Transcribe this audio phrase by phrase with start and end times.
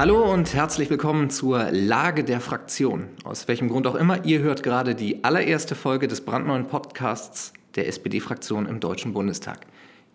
[0.00, 3.08] Hallo und herzlich willkommen zur Lage der Fraktion.
[3.22, 7.86] Aus welchem Grund auch immer, ihr hört gerade die allererste Folge des brandneuen Podcasts der
[7.86, 9.66] SPD-Fraktion im Deutschen Bundestag.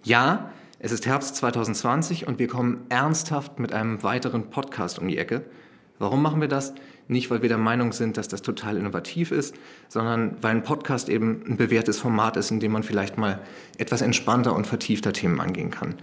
[0.01, 5.19] Ja, es ist Herbst 2020 und wir kommen ernsthaft mit einem weiteren Podcast um die
[5.19, 5.45] Ecke.
[5.99, 6.73] Warum machen wir das?
[7.07, 9.53] Nicht, weil wir der Meinung sind, dass das total innovativ ist,
[9.87, 13.39] sondern weil ein Podcast eben ein bewährtes Format ist, in dem man vielleicht mal
[13.77, 15.93] etwas entspannter und vertiefter Themen angehen kann.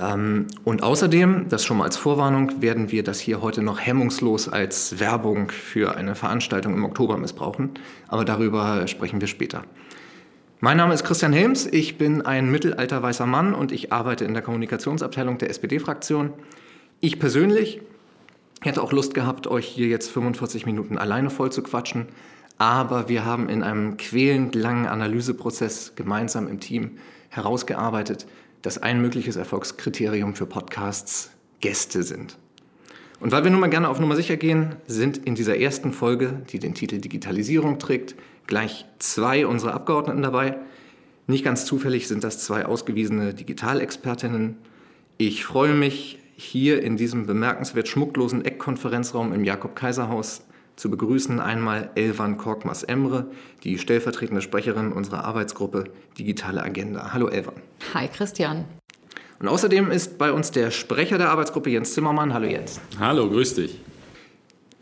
[0.00, 4.48] Ähm, und außerdem, das schon mal als Vorwarnung, werden wir das hier heute noch hemmungslos
[4.48, 7.70] als Werbung für eine Veranstaltung im Oktober missbrauchen.
[8.06, 9.64] Aber darüber sprechen wir später.
[10.60, 14.34] Mein Name ist Christian Helms, ich bin ein mittelalter weißer Mann und ich arbeite in
[14.34, 16.32] der Kommunikationsabteilung der SPD-Fraktion.
[16.98, 17.80] Ich persönlich
[18.62, 22.06] hätte auch Lust gehabt, euch hier jetzt 45 Minuten alleine voll zu quatschen,
[22.58, 28.26] aber wir haben in einem quälend langen Analyseprozess gemeinsam im Team herausgearbeitet,
[28.62, 31.30] dass ein mögliches Erfolgskriterium für Podcasts
[31.60, 32.38] Gäste sind.
[33.20, 36.42] Und weil wir nun mal gerne auf Nummer sicher gehen, sind in dieser ersten Folge,
[36.50, 38.14] die den Titel Digitalisierung trägt,
[38.46, 40.58] gleich zwei unserer Abgeordneten dabei.
[41.26, 44.56] Nicht ganz zufällig sind das zwei ausgewiesene Digitalexpertinnen.
[45.18, 50.42] Ich freue mich, hier in diesem bemerkenswert schmucklosen Eckkonferenzraum im Jakob-Kaiser-Haus
[50.78, 53.26] zu begrüßen einmal Elvan Korkmaz-Emre,
[53.64, 55.84] die stellvertretende Sprecherin unserer Arbeitsgruppe
[56.18, 57.12] Digitale Agenda.
[57.12, 57.54] Hallo Elvan.
[57.94, 58.64] Hi Christian.
[59.40, 62.32] Und außerdem ist bei uns der Sprecher der Arbeitsgruppe Jens Zimmermann.
[62.32, 62.80] Hallo Jens.
[62.98, 63.80] Hallo, grüß dich.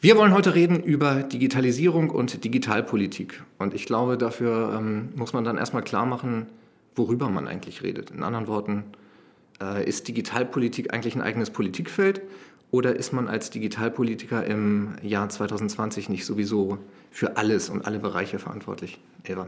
[0.00, 3.42] Wir wollen heute reden über Digitalisierung und Digitalpolitik.
[3.58, 6.46] Und ich glaube, dafür ähm, muss man dann erstmal klar machen,
[6.94, 8.10] worüber man eigentlich redet.
[8.10, 8.84] In anderen Worten,
[9.60, 12.20] äh, ist Digitalpolitik eigentlich ein eigenes Politikfeld
[12.76, 16.76] oder ist man als Digitalpolitiker im Jahr 2020 nicht sowieso
[17.10, 18.98] für alles und alle Bereiche verantwortlich?
[19.24, 19.46] Eva.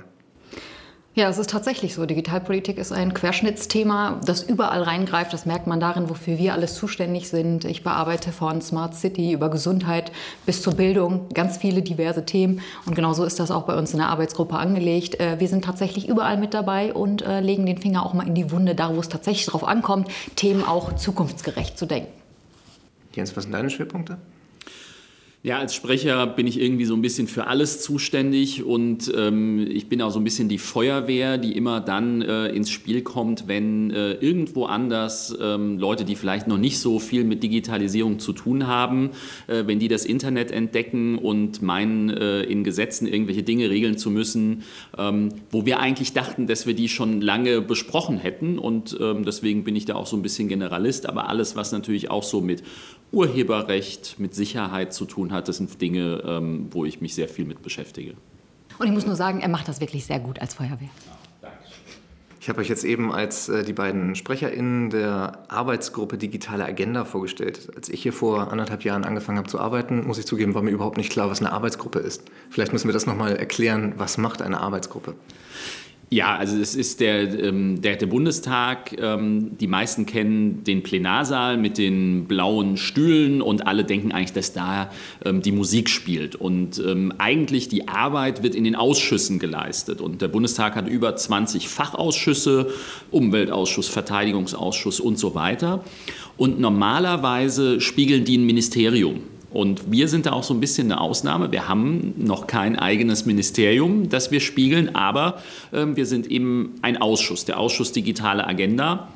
[1.15, 2.07] Ja, es ist tatsächlich so.
[2.07, 5.33] Digitalpolitik ist ein Querschnittsthema, das überall reingreift.
[5.33, 7.67] Das merkt man darin, wofür wir alles zuständig sind.
[7.67, 10.11] Ich bearbeite von Smart City über Gesundheit
[10.47, 12.63] bis zur Bildung ganz viele diverse Themen.
[12.87, 15.21] Und genauso ist das auch bei uns in der Arbeitsgruppe angelegt.
[15.21, 18.35] Äh, wir sind tatsächlich überall mit dabei und äh, legen den Finger auch mal in
[18.35, 22.18] die Wunde, da wo es tatsächlich drauf ankommt, Themen auch zukunftsgerecht zu denken.
[23.15, 24.19] Jens, was sind deine Schwerpunkte?
[25.45, 29.89] Ja, als Sprecher bin ich irgendwie so ein bisschen für alles zuständig und ähm, ich
[29.89, 33.93] bin auch so ein bisschen die Feuerwehr, die immer dann äh, ins Spiel kommt, wenn
[33.93, 38.67] äh, irgendwo anders ähm, Leute, die vielleicht noch nicht so viel mit Digitalisierung zu tun
[38.67, 39.11] haben,
[39.47, 44.11] äh, wenn die das Internet entdecken und meinen, äh, in Gesetzen irgendwelche Dinge regeln zu
[44.11, 44.65] müssen,
[44.99, 49.63] ähm, wo wir eigentlich dachten, dass wir die schon lange besprochen hätten und ähm, deswegen
[49.63, 52.65] bin ich da auch so ein bisschen Generalist, aber alles, was natürlich auch so mit
[53.11, 55.49] Urheberrecht, mit Sicherheit zu tun hat.
[55.49, 58.15] Das sind Dinge, ähm, wo ich mich sehr viel mit beschäftige.
[58.79, 60.91] Und ich muss nur sagen, er macht das wirklich sehr gut als Feuerwehr.
[62.41, 67.69] Ich habe euch jetzt eben als äh, die beiden SprecherInnen der Arbeitsgruppe Digitale Agenda vorgestellt.
[67.77, 70.71] Als ich hier vor anderthalb Jahren angefangen habe zu arbeiten, muss ich zugeben, war mir
[70.71, 72.23] überhaupt nicht klar, was eine Arbeitsgruppe ist.
[72.49, 73.93] Vielleicht müssen wir das nochmal erklären.
[73.99, 75.15] Was macht eine Arbeitsgruppe?
[76.11, 78.97] Ja, also es ist der, ähm, der, der Bundestag.
[78.99, 84.55] Ähm, die meisten kennen den Plenarsaal mit den blauen Stühlen und alle denken eigentlich, dass
[84.55, 84.91] da
[85.27, 86.35] ähm, die Musik spielt.
[86.35, 90.01] Und ähm, eigentlich die Arbeit wird in den Ausschüssen geleistet.
[90.01, 92.71] Und der Bundestag hat über 20 Fachausschüsse,
[93.11, 95.85] Umweltausschuss, Verteidigungsausschuss und so weiter.
[96.39, 99.25] Und normalerweise spiegeln die ein Ministerium.
[99.51, 101.53] Und wir sind da auch so ein bisschen eine Ausnahme.
[101.53, 105.41] Wir haben noch kein eigenes Ministerium, das wir spiegeln, aber
[105.73, 109.09] äh, wir sind eben ein Ausschuss, der Ausschuss Digitale Agenda.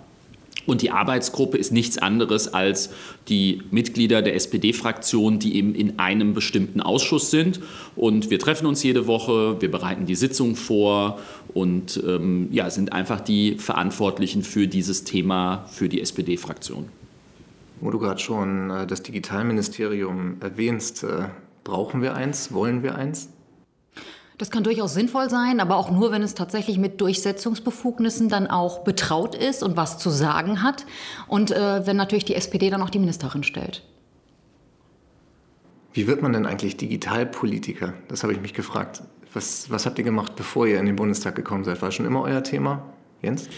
[0.65, 2.91] Und die Arbeitsgruppe ist nichts anderes als
[3.29, 7.61] die Mitglieder der SPD-Fraktion, die eben in einem bestimmten Ausschuss sind.
[7.97, 11.19] Und wir treffen uns jede Woche, wir bereiten die Sitzung vor
[11.53, 17.02] und ähm, ja, sind einfach die Verantwortlichen für dieses Thema für die SPD-Fraktion
[17.83, 21.29] wo du gerade schon äh, das Digitalministerium erwähnst, äh,
[21.65, 22.53] brauchen wir eins?
[22.53, 23.29] Wollen wir eins?
[24.39, 28.85] Das kann durchaus sinnvoll sein, aber auch nur, wenn es tatsächlich mit Durchsetzungsbefugnissen dann auch
[28.85, 30.87] betraut ist und was zu sagen hat.
[31.29, 33.85] Und äh, wenn natürlich die SPD dann auch die Ministerin stellt.
[35.93, 37.95] Wie wird man denn eigentlich Digitalpolitiker?
[38.09, 39.03] Das habe ich mich gefragt.
[39.35, 41.83] Was, was habt ihr gemacht, bevor ihr in den Bundestag gekommen seid?
[41.83, 42.83] War das schon immer euer Thema,
[43.23, 43.49] Jens?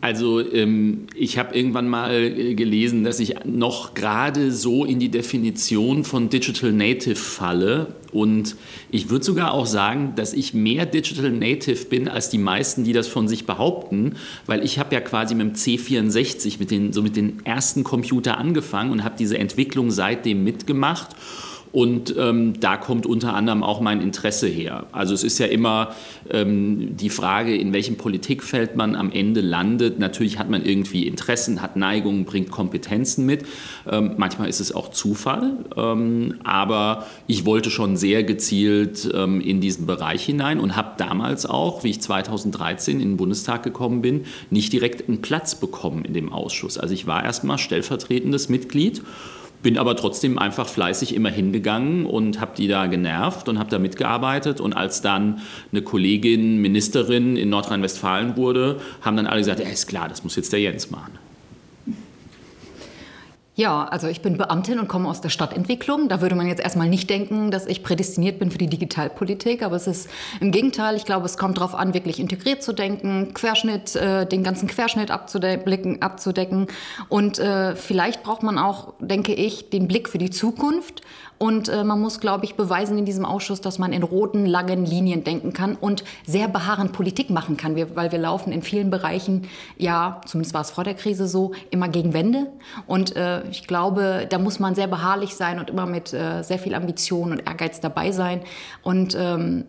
[0.00, 5.08] Also ähm, ich habe irgendwann mal äh, gelesen, dass ich noch gerade so in die
[5.08, 7.94] Definition von Digital Native falle.
[8.12, 8.54] Und
[8.92, 12.92] ich würde sogar auch sagen, dass ich mehr Digital Native bin als die meisten, die
[12.92, 14.14] das von sich behaupten,
[14.46, 18.38] weil ich habe ja quasi mit dem C64, mit den, so mit den ersten Computer
[18.38, 21.16] angefangen und habe diese Entwicklung seitdem mitgemacht.
[21.72, 24.86] Und ähm, da kommt unter anderem auch mein Interesse her.
[24.92, 25.94] Also es ist ja immer
[26.30, 29.98] ähm, die Frage, in welchem Politikfeld man am Ende landet.
[29.98, 33.44] Natürlich hat man irgendwie Interessen, hat Neigungen, bringt Kompetenzen mit.
[33.90, 35.52] Ähm, manchmal ist es auch Zufall.
[35.76, 41.44] Ähm, aber ich wollte schon sehr gezielt ähm, in diesen Bereich hinein und habe damals
[41.44, 46.14] auch, wie ich 2013 in den Bundestag gekommen bin, nicht direkt einen Platz bekommen in
[46.14, 46.78] dem Ausschuss.
[46.78, 49.02] Also ich war erstmal stellvertretendes Mitglied
[49.62, 53.78] bin aber trotzdem einfach fleißig immer hingegangen und habe die da genervt und habe da
[53.78, 54.60] mitgearbeitet.
[54.60, 55.40] Und als dann
[55.72, 60.36] eine Kollegin Ministerin in Nordrhein-Westfalen wurde, haben dann alle gesagt, ja, ist klar, das muss
[60.36, 61.18] jetzt der Jens machen.
[63.58, 66.08] Ja, also ich bin Beamtin und komme aus der Stadtentwicklung.
[66.08, 69.74] Da würde man jetzt erstmal nicht denken, dass ich prädestiniert bin für die Digitalpolitik, aber
[69.74, 70.08] es ist
[70.38, 70.94] im Gegenteil.
[70.94, 75.10] Ich glaube, es kommt darauf an, wirklich integriert zu denken, Querschnitt, äh, den ganzen Querschnitt
[75.10, 76.68] abzudecken, abzudecken.
[77.08, 81.02] Und äh, vielleicht braucht man auch, denke ich, den Blick für die Zukunft
[81.38, 84.84] und äh, man muss, glaube ich, beweisen in diesem Ausschuss, dass man in roten, langen
[84.84, 88.90] Linien denken kann und sehr beharrend Politik machen kann, wir, weil wir laufen in vielen
[88.90, 92.48] Bereichen, ja, zumindest war es vor der Krise so, immer gegen Wände.
[92.86, 96.58] Und äh, ich glaube, da muss man sehr beharrlich sein und immer mit äh, sehr
[96.58, 98.40] viel Ambition und Ehrgeiz dabei sein.
[98.82, 99.64] Und ähm,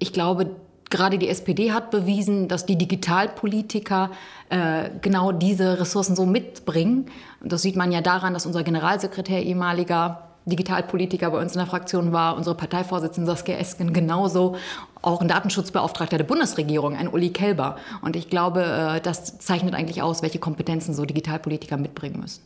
[0.00, 0.50] ich glaube,
[0.90, 4.10] gerade die SPD hat bewiesen, dass die Digitalpolitiker
[4.50, 7.06] äh, genau diese Ressourcen so mitbringen.
[7.40, 11.66] Und das sieht man ja daran, dass unser Generalsekretär ehemaliger Digitalpolitiker bei uns in der
[11.66, 14.56] Fraktion war, unsere Parteivorsitzende Saskia Esken genauso,
[15.00, 17.76] auch ein Datenschutzbeauftragter der Bundesregierung, ein Uli Kelber.
[18.00, 22.42] Und ich glaube, äh, das zeichnet eigentlich aus, welche Kompetenzen so Digitalpolitiker mitbringen müssen.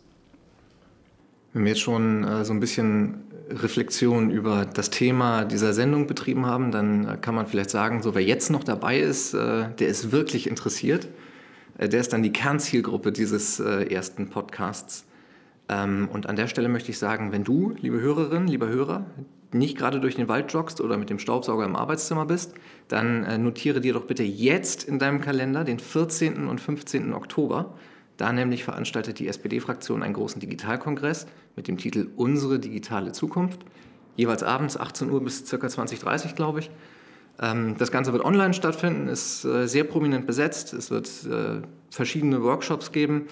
[1.52, 6.44] Wenn wir jetzt schon äh, so ein bisschen Reflexion über das Thema dieser Sendung betrieben
[6.44, 10.12] haben, dann äh, kann man vielleicht sagen, so wer jetzt noch dabei ist, der ist
[10.12, 11.08] wirklich interessiert.
[11.78, 15.05] Der ist dann die Kernzielgruppe dieses ersten Podcasts.
[15.68, 19.06] Ähm, und an der Stelle möchte ich sagen, wenn du, liebe Hörerin, lieber Hörer,
[19.52, 22.54] nicht gerade durch den Wald joggst oder mit dem Staubsauger im Arbeitszimmer bist,
[22.88, 26.48] dann äh, notiere dir doch bitte jetzt in deinem Kalender den 14.
[26.48, 27.12] und 15.
[27.12, 27.74] Oktober.
[28.16, 33.60] Da nämlich veranstaltet die SPD-Fraktion einen großen Digitalkongress mit dem Titel Unsere digitale Zukunft.
[34.16, 35.56] Jeweils abends 18 Uhr bis ca.
[35.56, 36.70] 20.30 Uhr, glaube ich.
[37.40, 40.72] Ähm, das Ganze wird online stattfinden, ist äh, sehr prominent besetzt.
[40.72, 41.60] Es wird äh,
[41.90, 43.26] verschiedene Workshops geben.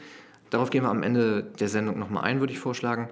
[0.54, 3.08] Darauf gehen wir am Ende der Sendung nochmal ein, würde ich vorschlagen.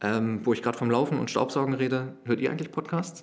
[0.00, 3.22] Ähm, wo ich gerade vom Laufen und Staubsaugen rede, hört ihr eigentlich Podcasts?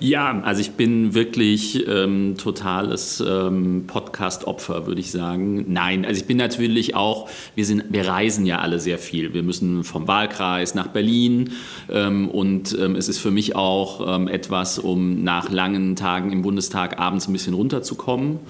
[0.00, 5.66] Ja, also ich bin wirklich ähm, totales ähm, Podcast-Opfer, würde ich sagen.
[5.68, 9.32] Nein, also ich bin natürlich auch, wir, sind, wir reisen ja alle sehr viel.
[9.32, 11.52] Wir müssen vom Wahlkreis nach Berlin
[11.88, 16.42] ähm, und ähm, es ist für mich auch ähm, etwas, um nach langen Tagen im
[16.42, 18.40] Bundestag abends ein bisschen runterzukommen.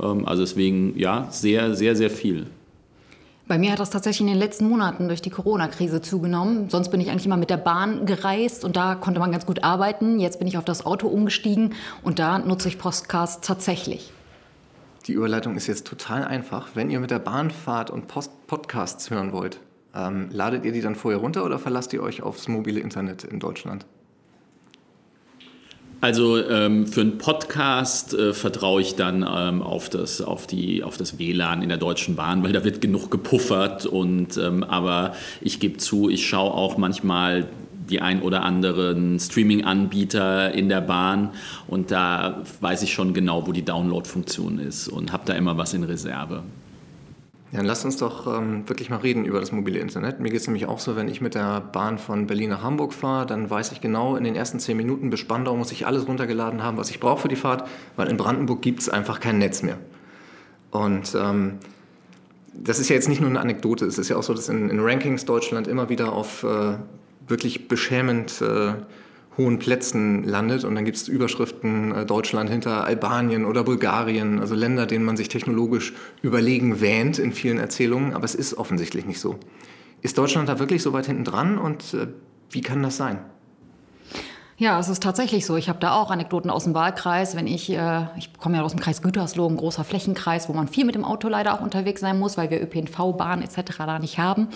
[0.00, 2.46] Ähm, also deswegen, ja, sehr, sehr, sehr viel.
[3.48, 6.70] Bei mir hat das tatsächlich in den letzten Monaten durch die Corona-Krise zugenommen.
[6.70, 9.64] Sonst bin ich eigentlich immer mit der Bahn gereist und da konnte man ganz gut
[9.64, 10.20] arbeiten.
[10.20, 14.12] Jetzt bin ich auf das Auto umgestiegen und da nutze ich Podcasts tatsächlich.
[15.06, 16.68] Die Überleitung ist jetzt total einfach.
[16.74, 19.58] Wenn ihr mit der Bahn fahrt und Post Podcasts hören wollt,
[19.94, 23.40] ähm, ladet ihr die dann vorher runter oder verlasst ihr euch aufs mobile Internet in
[23.40, 23.84] Deutschland?
[26.02, 30.96] Also ähm, für einen Podcast äh, vertraue ich dann ähm, auf, das, auf, die, auf
[30.96, 33.86] das WLAN in der Deutschen Bahn, weil da wird genug gepuffert.
[33.86, 37.46] Und, ähm, aber ich gebe zu, ich schaue auch manchmal
[37.88, 41.30] die ein oder anderen Streaming-Anbieter in der Bahn
[41.68, 45.72] und da weiß ich schon genau, wo die Download-Funktion ist und habe da immer was
[45.72, 46.42] in Reserve.
[47.52, 50.20] Dann lass uns doch ähm, wirklich mal reden über das mobile Internet.
[50.20, 52.94] Mir geht es nämlich auch so, wenn ich mit der Bahn von Berlin nach Hamburg
[52.94, 56.08] fahre, dann weiß ich genau, in den ersten zehn Minuten bis Spandau muss ich alles
[56.08, 59.36] runtergeladen haben, was ich brauche für die Fahrt, weil in Brandenburg gibt es einfach kein
[59.36, 59.76] Netz mehr.
[60.70, 61.58] Und ähm,
[62.54, 64.70] das ist ja jetzt nicht nur eine Anekdote, es ist ja auch so, dass in,
[64.70, 66.76] in Rankings Deutschland immer wieder auf äh,
[67.28, 68.72] wirklich beschämend äh,
[69.38, 74.54] hohen Plätzen landet und dann gibt es Überschriften äh, Deutschland hinter Albanien oder Bulgarien, also
[74.54, 79.20] Länder, denen man sich technologisch überlegen wähnt in vielen Erzählungen, aber es ist offensichtlich nicht
[79.20, 79.38] so.
[80.02, 82.08] Ist Deutschland da wirklich so weit hinten dran und äh,
[82.50, 83.20] wie kann das sein?
[84.58, 85.56] Ja, es ist tatsächlich so.
[85.56, 87.34] Ich habe da auch Anekdoten aus dem Wahlkreis.
[87.34, 90.68] Wenn ich, äh, ich komme ja aus dem Kreis Gütersloh, ein großer Flächenkreis, wo man
[90.68, 93.78] viel mit dem Auto leider auch unterwegs sein muss, weil wir ÖPNV, Bahn etc.
[93.78, 94.48] da nicht haben.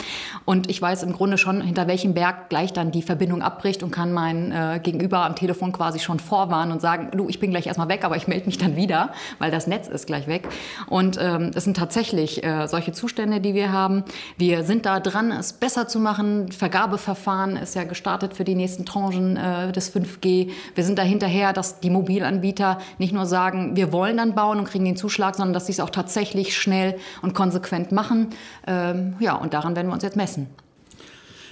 [0.45, 3.91] Und ich weiß im Grunde schon, hinter welchem Berg gleich dann die Verbindung abbricht und
[3.91, 7.67] kann mein äh, Gegenüber am Telefon quasi schon vorwarnen und sagen, du, ich bin gleich
[7.67, 10.47] erstmal weg, aber ich melde mich dann wieder, weil das Netz ist gleich weg.
[10.89, 14.05] Und ähm, es sind tatsächlich äh, solche Zustände, die wir haben.
[14.37, 16.53] Wir sind da dran, es besser zu machen.
[16.53, 20.51] Vergabeverfahren ist ja gestartet für die nächsten Tranchen äh, des 5G.
[20.75, 24.65] Wir sind da hinterher, dass die Mobilanbieter nicht nur sagen, wir wollen dann bauen und
[24.65, 28.29] kriegen den Zuschlag, sondern dass sie es auch tatsächlich schnell und konsequent machen.
[28.67, 30.47] Ähm, ja, und daran werden wir uns jetzt messen.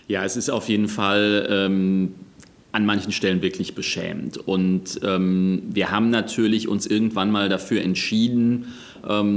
[0.06, 2.14] Ja, es ist auf jeden Fall ähm,
[2.72, 4.36] an manchen Stellen wirklich beschämend.
[4.36, 8.74] Und ähm, wir haben natürlich uns irgendwann mal dafür entschieden,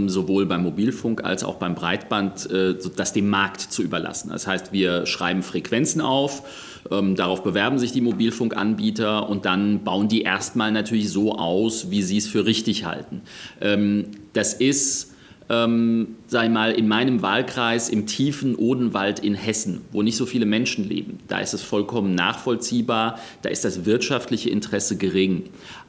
[0.08, 4.30] sowohl beim Mobilfunk als auch beim Breitband, äh, das dem Markt zu überlassen.
[4.30, 6.44] Das heißt, wir schreiben Frequenzen auf,
[6.92, 12.02] ähm, darauf bewerben sich die Mobilfunkanbieter und dann bauen die erstmal natürlich so aus, wie
[12.02, 13.22] sie es für richtig halten.
[13.62, 15.14] Ähm, das ist
[15.50, 20.46] ähm, ich mal, in meinem Wahlkreis im tiefen Odenwald in Hessen, wo nicht so viele
[20.46, 21.20] Menschen leben.
[21.28, 25.44] Da ist es vollkommen nachvollziehbar, da ist das wirtschaftliche Interesse gering.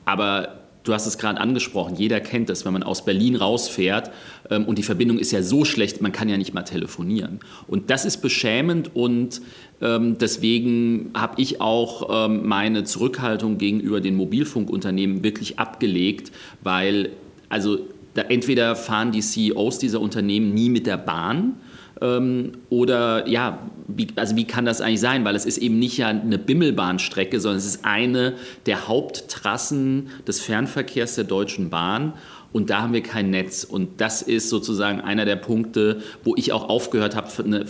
[0.04, 4.10] Aber du hast es gerade angesprochen, jeder kennt das, wenn man aus Berlin rausfährt
[4.50, 7.40] ähm, und die Verbindung ist ja so schlecht, man kann ja nicht mal telefonieren.
[7.66, 9.40] Und das ist beschämend und
[9.80, 16.32] ähm, deswegen habe ich auch ähm, meine Zurückhaltung gegenüber den Mobilfunkunternehmen wirklich abgelegt,
[16.62, 17.10] weil
[17.48, 17.78] also
[18.14, 21.54] da entweder fahren die CEOs dieser Unternehmen nie mit der Bahn
[22.00, 25.24] ähm, oder ja, wie, also wie kann das eigentlich sein?
[25.24, 28.34] Weil es ist eben nicht ja eine Bimmelbahnstrecke, sondern es ist eine
[28.66, 32.14] der Haupttrassen des Fernverkehrs der Deutschen Bahn.
[32.50, 33.64] Und da haben wir kein Netz.
[33.64, 37.66] Und das ist sozusagen einer der Punkte, wo ich auch aufgehört habe, eine,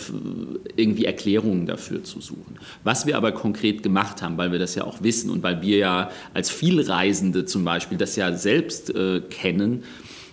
[0.76, 2.58] irgendwie Erklärungen dafür zu suchen.
[2.84, 5.78] Was wir aber konkret gemacht haben, weil wir das ja auch wissen und weil wir
[5.78, 9.82] ja als Vielreisende zum Beispiel das ja selbst äh, kennen,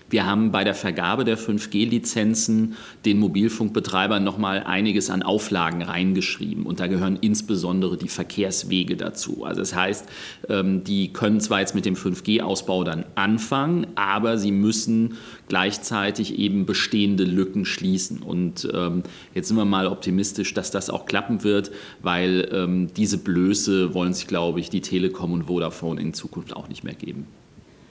[0.09, 6.65] wir haben bei der Vergabe der 5G-Lizenzen den Mobilfunkbetreibern nochmal einiges an Auflagen reingeschrieben.
[6.65, 9.45] Und da gehören insbesondere die Verkehrswege dazu.
[9.45, 10.07] Also das heißt,
[10.47, 15.15] ähm, die können zwar jetzt mit dem 5G-Ausbau dann anfangen, aber sie müssen
[15.47, 18.21] gleichzeitig eben bestehende Lücken schließen.
[18.21, 19.01] Und ähm,
[19.33, 21.71] jetzt sind wir mal optimistisch, dass das auch klappen wird,
[22.03, 26.69] weil ähm, diese Blöße wollen sich, glaube ich, die Telekom und Vodafone in Zukunft auch
[26.69, 27.25] nicht mehr geben.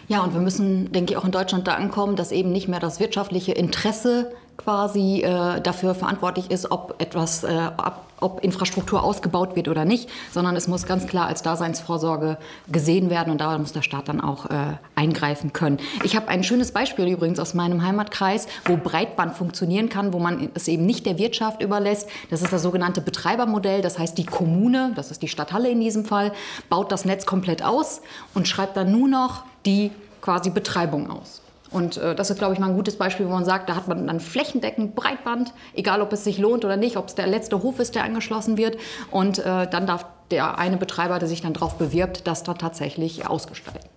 [0.09, 2.81] Ja, und wir müssen, denke ich, auch in Deutschland da ankommen, dass eben nicht mehr
[2.81, 9.57] das wirtschaftliche Interesse quasi äh, dafür verantwortlich ist, ob etwas, äh, ab, ob Infrastruktur ausgebaut
[9.57, 12.39] wird oder nicht, sondern es muss ganz klar als Daseinsvorsorge
[12.71, 15.79] gesehen werden und da muss der Staat dann auch äh, eingreifen können.
[16.05, 20.51] Ich habe ein schönes Beispiel übrigens aus meinem Heimatkreis, wo Breitband funktionieren kann, wo man
[20.55, 22.09] es eben nicht der Wirtschaft überlässt.
[22.31, 26.05] Das ist das sogenannte Betreibermodell, das heißt die Kommune, das ist die Stadthalle in diesem
[26.05, 26.33] Fall,
[26.69, 28.03] baut das Netz komplett aus
[28.35, 29.91] und schreibt dann nur noch die
[30.21, 31.43] quasi Betreibung aus.
[31.71, 33.89] Und äh, das ist, glaube ich, mal ein gutes Beispiel, wo man sagt, da hat
[33.89, 37.63] man dann flächendeckend Breitband, egal ob es sich lohnt oder nicht, ob es der letzte
[37.63, 38.77] Hof ist, der angeschlossen wird.
[39.11, 43.27] Und äh, dann darf der eine Betreiber, der sich dann darauf bewirbt, das dann tatsächlich
[43.27, 43.89] ausgestalten.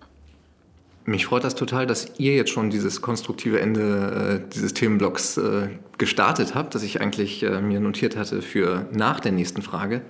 [1.04, 5.68] Mich freut das total, dass ihr jetzt schon dieses konstruktive Ende äh, dieses Themenblocks äh,
[5.96, 10.02] gestartet habt, das ich eigentlich äh, mir notiert hatte für nach der nächsten Frage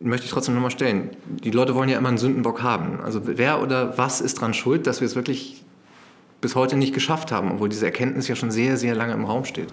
[0.00, 1.10] möchte ich trotzdem nochmal stellen.
[1.26, 3.00] Die Leute wollen ja immer einen Sündenbock haben.
[3.00, 5.62] Also wer oder was ist dran schuld, dass wir es wirklich
[6.40, 9.44] bis heute nicht geschafft haben, obwohl diese Erkenntnis ja schon sehr, sehr lange im Raum
[9.44, 9.68] steht?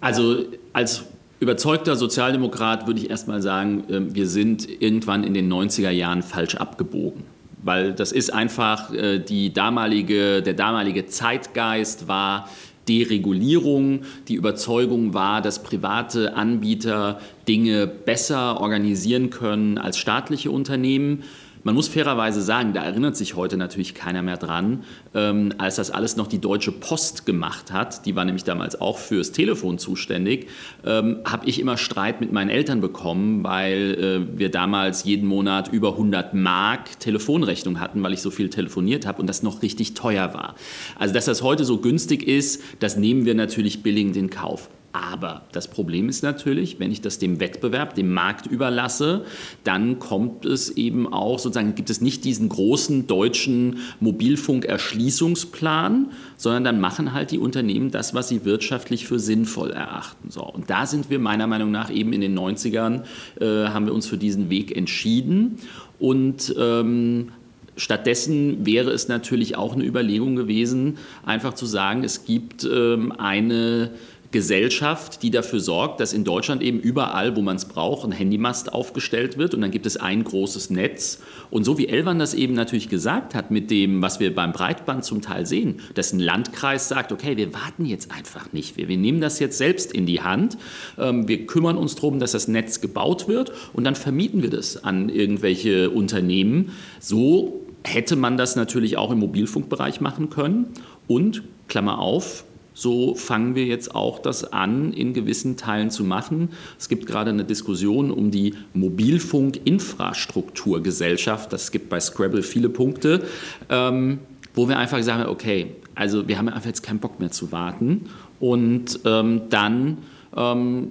[0.00, 1.04] Also als
[1.40, 6.54] überzeugter Sozialdemokrat würde ich erstmal sagen, ähm, wir sind irgendwann in den 90er Jahren falsch
[6.54, 7.24] abgebogen.
[7.62, 12.48] Weil das ist einfach äh, die damalige, der damalige Zeitgeist war,
[12.88, 14.02] Deregulierung.
[14.28, 21.22] Die Überzeugung war, dass private Anbieter Dinge besser organisieren können als staatliche Unternehmen.
[21.66, 24.84] Man muss fairerweise sagen, da erinnert sich heute natürlich keiner mehr dran,
[25.16, 28.06] ähm, als das alles noch die Deutsche Post gemacht hat.
[28.06, 30.46] Die war nämlich damals auch fürs Telefon zuständig.
[30.84, 35.66] Ähm, Habe ich immer Streit mit meinen Eltern bekommen, weil äh, wir damals jeden Monat
[35.72, 39.94] über 100 Mark Telefonrechnung hatten, weil ich so viel telefoniert habe und das noch richtig
[39.94, 40.54] teuer war.
[40.96, 44.70] Also, dass das heute so günstig ist, das nehmen wir natürlich billigend in Kauf.
[44.96, 49.26] Aber das Problem ist natürlich, wenn ich das dem Wettbewerb, dem Markt überlasse,
[49.62, 56.80] dann kommt es eben auch, sozusagen gibt es nicht diesen großen deutschen Mobilfunkerschließungsplan, sondern dann
[56.80, 60.30] machen halt die Unternehmen das, was sie wirtschaftlich für sinnvoll erachten.
[60.30, 63.02] So, und da sind wir meiner Meinung nach eben in den 90ern,
[63.38, 65.58] äh, haben wir uns für diesen Weg entschieden.
[65.98, 67.32] Und ähm,
[67.78, 73.90] Stattdessen wäre es natürlich auch eine Überlegung gewesen, einfach zu sagen, es gibt ähm, eine
[74.30, 78.72] Gesellschaft, die dafür sorgt, dass in Deutschland eben überall, wo man es braucht, ein Handymast
[78.72, 79.54] aufgestellt wird.
[79.54, 81.20] Und dann gibt es ein großes Netz.
[81.50, 85.04] Und so wie Elvan das eben natürlich gesagt hat, mit dem, was wir beim Breitband
[85.04, 88.96] zum Teil sehen, dass ein Landkreis sagt, okay, wir warten jetzt einfach nicht, wir, wir
[88.96, 90.58] nehmen das jetzt selbst in die Hand,
[90.98, 93.52] ähm, wir kümmern uns darum, dass das Netz gebaut wird.
[93.72, 96.72] Und dann vermieten wir das an irgendwelche Unternehmen.
[97.00, 100.66] So hätte man das natürlich auch im Mobilfunkbereich machen können.
[101.06, 102.44] Und, Klammer auf,
[102.76, 106.50] so fangen wir jetzt auch das an, in gewissen Teilen zu machen.
[106.78, 111.50] Es gibt gerade eine Diskussion um die Mobilfunkinfrastrukturgesellschaft.
[111.54, 113.22] Das gibt bei Scrabble viele Punkte,
[113.70, 114.18] ähm,
[114.54, 118.10] wo wir einfach sagen, okay, also wir haben einfach jetzt keinen Bock mehr zu warten.
[118.40, 119.96] Und ähm, dann
[120.36, 120.88] ähm,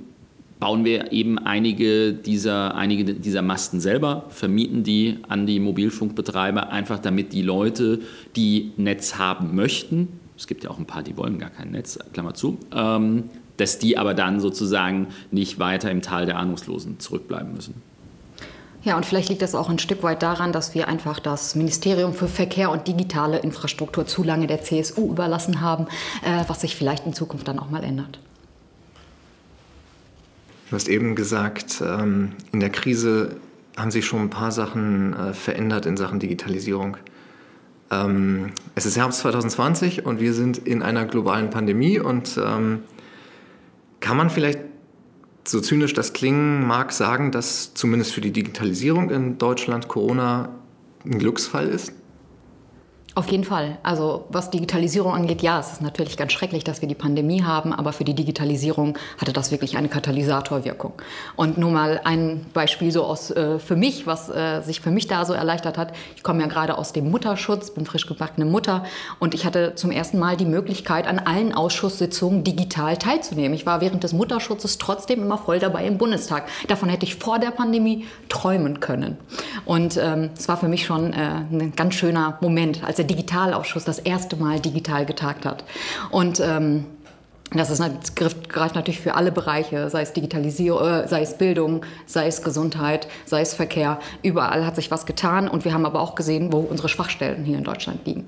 [0.60, 6.98] bauen wir eben einige dieser, einige dieser Masten selber, vermieten die an die Mobilfunkbetreiber, einfach
[6.98, 8.00] damit die Leute,
[8.36, 12.00] die Netz haben möchten, es gibt ja auch ein paar, die wollen gar kein Netz,
[12.14, 17.54] Klammer zu, ähm, dass die aber dann sozusagen nicht weiter im Tal der Ahnungslosen zurückbleiben
[17.54, 17.82] müssen.
[18.84, 22.14] Ja, und vielleicht liegt das auch ein Stück weit daran, dass wir einfach das Ministerium
[22.14, 25.88] für Verkehr und digitale Infrastruktur zu lange der CSU überlassen haben,
[26.24, 28.20] äh, was sich vielleicht in Zukunft dann auch mal ändert.
[30.70, 33.38] Du hast eben gesagt, ähm, in der Krise
[33.76, 36.98] haben sich schon ein paar Sachen äh, verändert in Sachen Digitalisierung.
[37.96, 42.84] Ähm, es ist Herbst 2020 und wir sind in einer globalen Pandemie und ähm,
[44.00, 44.60] kann man vielleicht
[45.48, 50.50] so zynisch das klingen mag, sagen, dass zumindest für die Digitalisierung in Deutschland Corona
[51.06, 51.94] ein Glücksfall ist?
[53.18, 53.78] Auf jeden Fall.
[53.82, 57.72] Also was Digitalisierung angeht, ja, es ist natürlich ganz schrecklich, dass wir die Pandemie haben,
[57.72, 60.92] aber für die Digitalisierung hatte das wirklich eine Katalysatorwirkung.
[61.38, 65.08] Und nur mal ein Beispiel so aus äh, für mich, was äh, sich für mich
[65.08, 65.94] da so erleichtert hat.
[66.18, 68.84] Ich komme ja gerade aus dem Mutterschutz, bin frisch gebackene Mutter
[69.20, 73.54] und ich hatte zum ersten Mal die Möglichkeit, an allen Ausschusssitzungen digital teilzunehmen.
[73.54, 76.50] Ich war während des Mutterschutzes trotzdem immer voll dabei im Bundestag.
[76.68, 79.16] Davon hätte ich vor der Pandemie träumen können.
[79.64, 83.86] Und ähm, es war für mich schon äh, ein ganz schöner Moment, als der Digitalausschuss
[83.86, 85.64] das erste Mal digital getagt hat.
[86.12, 86.86] Und ähm,
[87.52, 92.28] das ist, greift natürlich für alle Bereiche, sei es Digitalisierung, äh, sei es Bildung, sei
[92.28, 94.00] es Gesundheit, sei es Verkehr.
[94.24, 97.58] Überall hat sich was getan und wir haben aber auch gesehen, wo unsere Schwachstellen hier
[97.58, 98.26] in Deutschland liegen.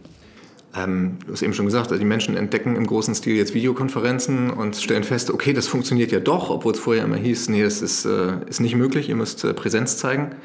[0.76, 4.52] Ähm, du hast eben schon gesagt, also die Menschen entdecken im großen Stil jetzt Videokonferenzen
[4.52, 7.82] und stellen fest, okay, das funktioniert ja doch, obwohl es vorher immer hieß, nee, das
[7.82, 10.36] ist, äh, ist nicht möglich, ihr müsst äh, Präsenz zeigen.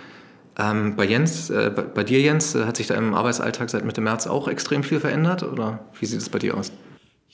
[0.59, 4.01] Ähm, bei Jens, äh, bei, dir Jens, äh, hat sich da im Arbeitsalltag seit Mitte
[4.01, 6.71] März auch extrem viel verändert oder wie sieht es bei dir aus?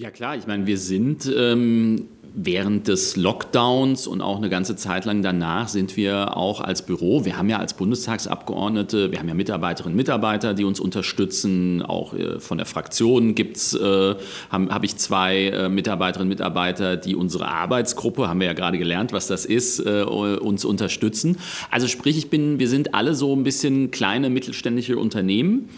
[0.01, 5.05] Ja klar, ich meine, wir sind ähm, während des Lockdowns und auch eine ganze Zeit
[5.05, 9.35] lang danach sind wir auch als Büro, wir haben ja als Bundestagsabgeordnete, wir haben ja
[9.35, 14.15] Mitarbeiterinnen und Mitarbeiter, die uns unterstützen, auch äh, von der Fraktion gibt's, äh,
[14.51, 18.79] habe hab ich zwei äh, Mitarbeiterinnen und Mitarbeiter, die unsere Arbeitsgruppe, haben wir ja gerade
[18.79, 21.39] gelernt, was das ist, äh, uns unterstützen.
[21.73, 25.71] Also sprich, ich bin, wir sind alle so ein bisschen kleine mittelständische Unternehmen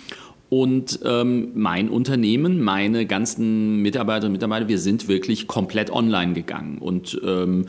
[0.50, 6.78] und ähm, mein Unternehmen, meine ganzen Mitarbeiterinnen und Mitarbeiter, wir sind wirklich komplett online gegangen.
[6.78, 7.66] Und ähm,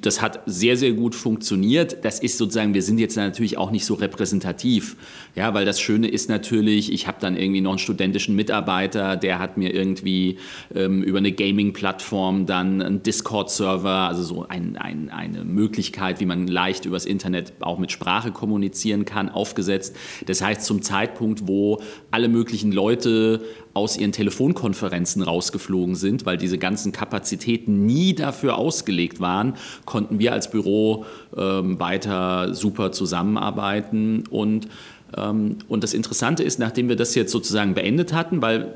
[0.00, 2.04] das hat sehr, sehr gut funktioniert.
[2.04, 4.96] Das ist sozusagen, wir sind jetzt natürlich auch nicht so repräsentativ.
[5.34, 9.40] Ja, weil das Schöne ist natürlich, ich habe dann irgendwie noch einen studentischen Mitarbeiter, der
[9.40, 10.38] hat mir irgendwie
[10.76, 16.46] ähm, über eine Gaming-Plattform dann einen Discord-Server, also so ein, ein, eine Möglichkeit, wie man
[16.46, 19.96] leicht übers Internet auch mit Sprache kommunizieren kann, aufgesetzt.
[20.26, 21.80] Das heißt, zum Zeitpunkt, wo
[22.12, 23.40] alle möglichen Leute
[23.74, 29.54] aus ihren Telefonkonferenzen rausgeflogen sind, weil diese ganzen Kapazitäten nie dafür ausgelegt waren,
[29.86, 34.24] konnten wir als Büro ähm, weiter super zusammenarbeiten.
[34.30, 34.68] Und,
[35.16, 38.74] ähm, und das Interessante ist, nachdem wir das jetzt sozusagen beendet hatten, weil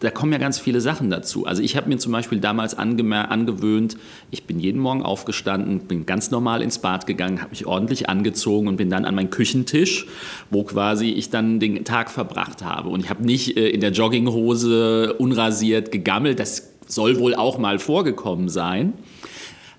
[0.00, 1.46] da kommen ja ganz viele Sachen dazu.
[1.46, 3.96] Also ich habe mir zum Beispiel damals angewöhnt,
[4.30, 8.68] ich bin jeden Morgen aufgestanden, bin ganz normal ins Bad gegangen, habe mich ordentlich angezogen
[8.68, 10.06] und bin dann an meinen Küchentisch,
[10.50, 12.88] wo quasi ich dann den Tag verbracht habe.
[12.90, 17.78] Und ich habe nicht äh, in der Jogginghose unrasiert gegammelt, das soll wohl auch mal
[17.78, 18.94] vorgekommen sein.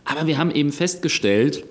[0.06, 1.64] Aber wir haben eben festgestellt,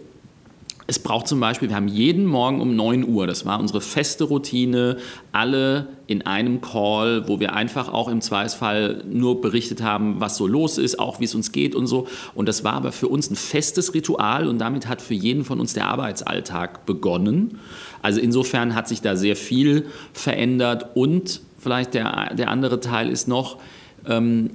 [0.91, 4.25] es braucht zum Beispiel, wir haben jeden Morgen um 9 Uhr, das war unsere feste
[4.25, 4.97] Routine,
[5.33, 10.47] alle in einem Call, wo wir einfach auch im Zweifelsfall nur berichtet haben, was so
[10.47, 12.09] los ist, auch wie es uns geht und so.
[12.35, 15.61] Und das war aber für uns ein festes Ritual und damit hat für jeden von
[15.61, 17.59] uns der Arbeitsalltag begonnen.
[18.01, 23.29] Also insofern hat sich da sehr viel verändert und vielleicht der, der andere Teil ist
[23.29, 23.59] noch,
[24.07, 24.53] ähm,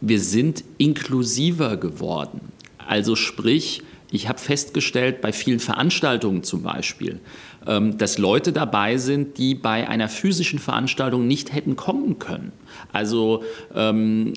[0.00, 2.52] wir sind inklusiver geworden.
[2.78, 7.20] Also sprich, ich habe festgestellt, bei vielen Veranstaltungen zum Beispiel,
[7.68, 12.52] dass Leute dabei sind, die bei einer physischen Veranstaltung nicht hätten kommen können.
[12.92, 13.42] Also
[13.74, 14.32] ähm,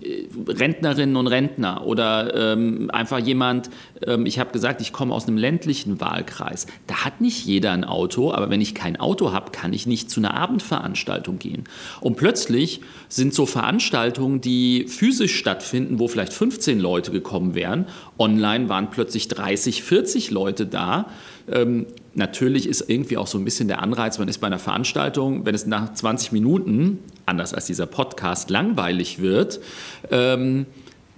[0.47, 3.69] Rentnerinnen und Rentner oder ähm, einfach jemand,
[4.05, 6.67] ähm, ich habe gesagt, ich komme aus einem ländlichen Wahlkreis.
[6.87, 10.09] Da hat nicht jeder ein Auto, aber wenn ich kein Auto habe, kann ich nicht
[10.09, 11.63] zu einer Abendveranstaltung gehen.
[11.99, 18.69] Und plötzlich sind so Veranstaltungen, die physisch stattfinden, wo vielleicht 15 Leute gekommen wären, online
[18.69, 21.09] waren plötzlich 30, 40 Leute da.
[22.13, 25.55] Natürlich ist irgendwie auch so ein bisschen der Anreiz, man ist bei einer Veranstaltung, wenn
[25.55, 29.61] es nach 20 Minuten, anders als dieser Podcast, langweilig wird,
[30.09, 30.65] ähm,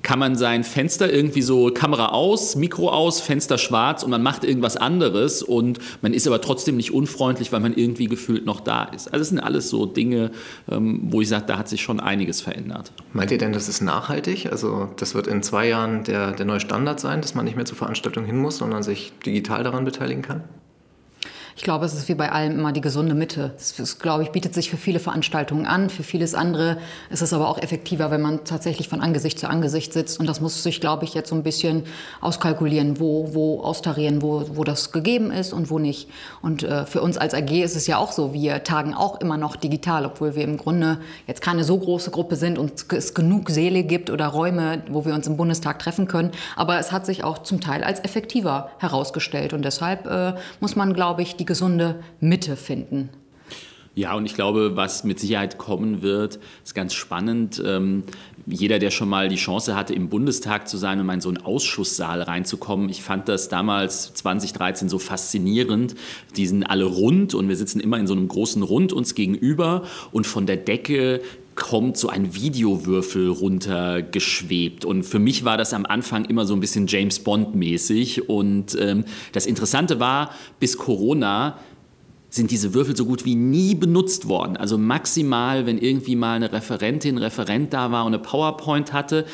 [0.03, 4.43] kann man sein Fenster irgendwie so Kamera aus, Mikro aus, Fenster schwarz und man macht
[4.43, 8.83] irgendwas anderes und man ist aber trotzdem nicht unfreundlich, weil man irgendwie gefühlt noch da
[8.83, 9.07] ist.
[9.07, 10.31] Also das sind alles so Dinge,
[10.69, 12.91] ähm, wo ich sage, da hat sich schon einiges verändert.
[13.13, 14.51] Meint ihr denn, das ist nachhaltig?
[14.51, 17.65] Also das wird in zwei Jahren der, der neue Standard sein, dass man nicht mehr
[17.65, 20.43] zur Veranstaltung hin muss, sondern sich digital daran beteiligen kann?
[21.55, 23.53] Ich glaube, es ist wie bei allem immer die gesunde Mitte.
[23.57, 25.89] Es, glaube ich, bietet sich für viele Veranstaltungen an.
[25.91, 26.77] Für vieles andere
[27.11, 30.19] ist es aber auch effektiver, wenn man tatsächlich von Angesicht zu Angesicht sitzt.
[30.19, 31.83] Und das muss sich, glaube ich, jetzt so ein bisschen
[32.21, 36.09] auskalkulieren, wo, wo austarieren, wo, wo das gegeben ist und wo nicht.
[36.41, 39.37] Und äh, für uns als AG ist es ja auch so, wir tagen auch immer
[39.37, 43.51] noch digital, obwohl wir im Grunde jetzt keine so große Gruppe sind und es genug
[43.51, 46.31] Säle gibt oder Räume, wo wir uns im Bundestag treffen können.
[46.55, 49.53] Aber es hat sich auch zum Teil als effektiver herausgestellt.
[49.53, 53.09] Und deshalb äh, muss man, glaube ich, die gesunde Mitte finden.
[53.95, 57.61] Ja, und ich glaube, was mit Sicherheit kommen wird, ist ganz spannend.
[57.63, 58.03] Ähm,
[58.47, 61.29] jeder, der schon mal die Chance hatte, im Bundestag zu sein und mal in so
[61.29, 65.93] einen Ausschusssaal reinzukommen, ich fand das damals 2013 so faszinierend.
[66.35, 69.83] Die sind alle rund und wir sitzen immer in so einem großen Rund uns gegenüber
[70.11, 71.21] und von der Decke
[71.55, 74.85] kommt so ein Videowürfel runtergeschwebt.
[74.85, 78.29] Und für mich war das am Anfang immer so ein bisschen James Bond-mäßig.
[78.29, 81.57] Und ähm, das Interessante war, bis Corona
[82.29, 84.57] sind diese Würfel so gut wie nie benutzt worden.
[84.57, 89.25] Also maximal, wenn irgendwie mal eine Referentin, Referent da war und eine PowerPoint hatte.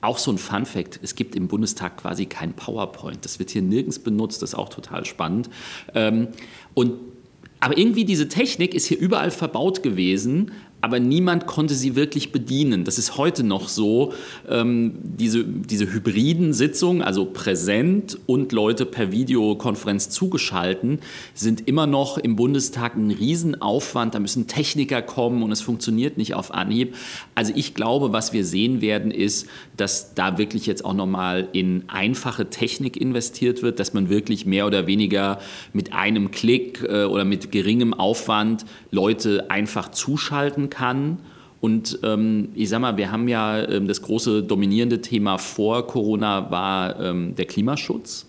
[0.00, 3.24] Auch so ein Fun Fact, es gibt im Bundestag quasi kein PowerPoint.
[3.24, 5.50] Das wird hier nirgends benutzt, das ist auch total spannend.
[5.94, 6.28] Ähm,
[6.74, 6.92] und
[7.58, 12.84] aber irgendwie diese Technik ist hier überall verbaut gewesen, aber niemand konnte sie wirklich bedienen.
[12.84, 14.12] Das ist heute noch so.
[14.48, 21.00] Ähm, diese, diese hybriden Sitzungen, also präsent und Leute per Videokonferenz zugeschalten,
[21.34, 24.14] sind immer noch im Bundestag ein Riesenaufwand.
[24.14, 26.94] Da müssen Techniker kommen und es funktioniert nicht auf Anhieb.
[27.34, 31.84] Also ich glaube, was wir sehen werden, ist, dass da wirklich jetzt auch nochmal in
[31.88, 35.40] einfache Technik investiert wird, dass man wirklich mehr oder weniger
[35.72, 41.18] mit einem Klick äh, oder mit geringem Aufwand Leute einfach zuschalten kann.
[41.60, 46.50] Und ähm, ich sag mal, wir haben ja ähm, das große dominierende Thema vor Corona
[46.50, 48.26] war ähm, der Klimaschutz.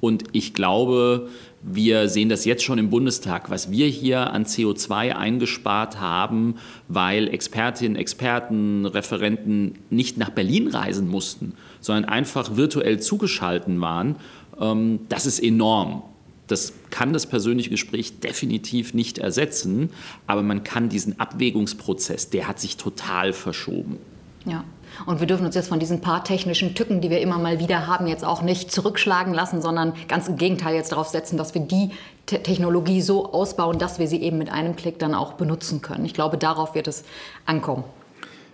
[0.00, 1.28] Und ich glaube,
[1.62, 6.54] wir sehen das jetzt schon im Bundestag, was wir hier an CO2 eingespart haben,
[6.88, 14.16] weil Expertinnen, Experten, Referenten nicht nach Berlin reisen mussten, sondern einfach virtuell zugeschalten waren.
[14.58, 16.02] Ähm, das ist enorm.
[16.50, 19.90] Das kann das persönliche Gespräch definitiv nicht ersetzen,
[20.26, 23.98] aber man kann diesen Abwägungsprozess, der hat sich total verschoben.
[24.44, 24.64] Ja.
[25.06, 27.86] Und wir dürfen uns jetzt von diesen paar technischen Tücken, die wir immer mal wieder
[27.86, 31.62] haben, jetzt auch nicht zurückschlagen lassen, sondern ganz im Gegenteil jetzt darauf setzen, dass wir
[31.62, 31.90] die
[32.26, 36.04] Te Technologie so ausbauen, dass wir sie eben mit einem Klick dann auch benutzen können.
[36.04, 37.04] Ich glaube, darauf wird es
[37.46, 37.84] ankommen.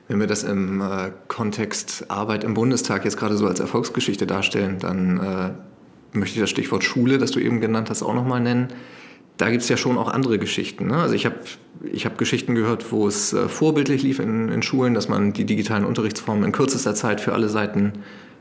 [0.08, 4.78] Wenn wir das im äh, Kontext Arbeit im Bundestag jetzt gerade so als Erfolgsgeschichte darstellen,
[4.78, 5.50] dann äh,
[6.12, 8.68] möchte ich das Stichwort Schule, das du eben genannt hast, auch nochmal nennen.
[9.36, 10.86] Da gibt es ja schon auch andere Geschichten.
[10.86, 10.96] Ne?
[10.96, 11.36] Also ich habe
[11.92, 15.44] ich hab Geschichten gehört, wo es äh, vorbildlich lief in, in, Schulen, dass man die
[15.44, 17.92] digitalen Unterrichtsformen in kürzester Zeit für alle Seiten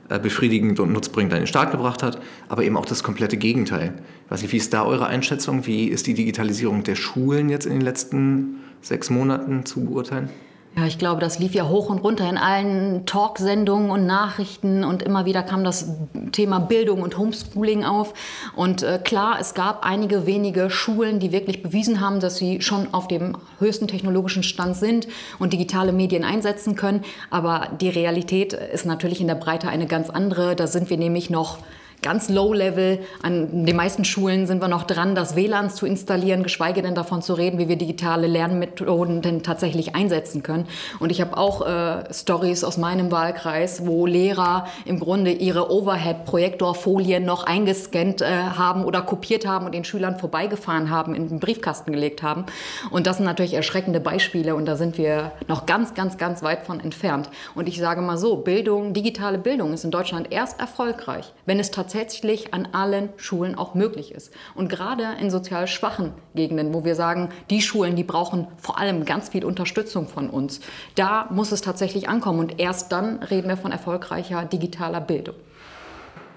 [0.08, 3.94] äh, befriedigend und nutzbringend an den Start gebracht hat, aber eben auch das komplette Gegenteil.
[4.26, 5.66] Ich weiß nicht, wie ist da eure Einschätzung?
[5.66, 10.30] Wie ist die Digitalisierung der Schulen jetzt in den letzten sechs Monaten zu beurteilen?
[10.78, 15.04] Ja, ich glaube, das lief ja hoch und runter in allen Talksendungen und Nachrichten und
[15.04, 15.90] immer wieder kam das
[16.34, 18.14] Thema Bildung und Homeschooling auf.
[18.58, 22.94] Und äh, klar, es gab einige wenige Schulen, die wirklich bewiesen haben, dass sie schon
[22.94, 25.08] auf dem höchsten technologischen Stand sind
[25.40, 27.06] und digitale Medien einsetzen können.
[27.30, 30.58] Aber die Realität ist natürlich in der Breite eine ganz andere.
[30.58, 31.60] Da sind wir nämlich noch
[32.06, 33.00] ganz low-level.
[33.24, 37.24] An den meisten Schulen sind wir noch dran, das WLAN zu installieren, geschweige denn davon
[37.24, 40.68] zu reden, wie wir digitale Lernmethoden denn tatsächlich einsetzen können.
[41.00, 47.26] Und ich habe auch äh, Stories aus meinem Wahlkreis, wo Lehrer im Grunde ihre Overhead-Projektorfolien
[47.26, 51.92] noch eingescannt äh, haben oder kopiert haben und den Schülern vorbeigefahren haben, in den Briefkasten
[51.92, 52.46] gelegt haben.
[52.92, 56.68] Und das sind natürlich erschreckende Beispiele und da sind wir noch ganz, ganz, ganz weit
[56.68, 57.32] von entfernt.
[57.56, 61.72] Und ich sage mal so, Bildung, digitale Bildung ist in Deutschland erst erfolgreich, wenn es
[61.72, 64.32] tatsächlich tatsächlich an allen Schulen auch möglich ist.
[64.54, 69.06] Und gerade in sozial schwachen Gegenden, wo wir sagen, die Schulen, die brauchen vor allem
[69.06, 70.60] ganz viel Unterstützung von uns,
[70.96, 72.40] da muss es tatsächlich ankommen.
[72.40, 75.36] Und erst dann reden wir von erfolgreicher digitaler Bildung.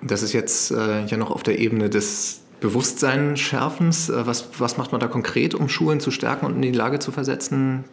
[0.00, 4.10] Das ist jetzt äh, ja noch auf der Ebene des Bewusstseinschärfens.
[4.10, 7.00] Äh, was, was macht man da konkret, um Schulen zu stärken und in die Lage
[7.00, 7.84] zu versetzen,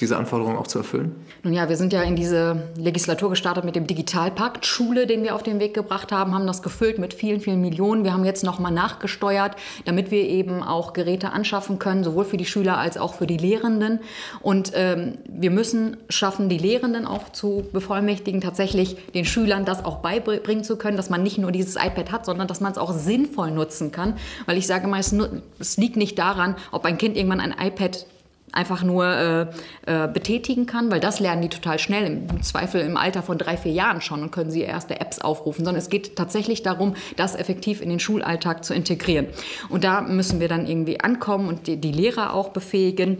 [0.00, 1.14] diese Anforderungen auch zu erfüllen?
[1.42, 5.34] Nun ja, wir sind ja in diese Legislatur gestartet mit dem Digitalpakt Schule, den wir
[5.34, 8.04] auf den Weg gebracht haben, haben das gefüllt mit vielen, vielen Millionen.
[8.04, 12.46] Wir haben jetzt nochmal nachgesteuert, damit wir eben auch Geräte anschaffen können, sowohl für die
[12.46, 14.00] Schüler als auch für die Lehrenden.
[14.40, 19.98] Und ähm, wir müssen schaffen, die Lehrenden auch zu bevollmächtigen, tatsächlich den Schülern das auch
[19.98, 22.92] beibringen zu können, dass man nicht nur dieses iPad hat, sondern dass man es auch
[22.92, 24.14] sinnvoll nutzen kann.
[24.46, 25.14] Weil ich sage mal, es,
[25.58, 28.06] es liegt nicht daran, ob ein Kind irgendwann ein iPad
[28.54, 29.42] einfach nur äh,
[29.86, 33.56] äh, betätigen kann, weil das lernen die total schnell, im Zweifel im Alter von drei,
[33.56, 37.34] vier Jahren schon und können sie erste Apps aufrufen, sondern es geht tatsächlich darum, das
[37.34, 39.26] effektiv in den Schulalltag zu integrieren.
[39.68, 43.18] Und da müssen wir dann irgendwie ankommen und die, die Lehrer auch befähigen.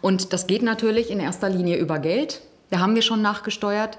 [0.00, 2.40] Und das geht natürlich in erster Linie über Geld.
[2.70, 3.98] Da haben wir schon nachgesteuert.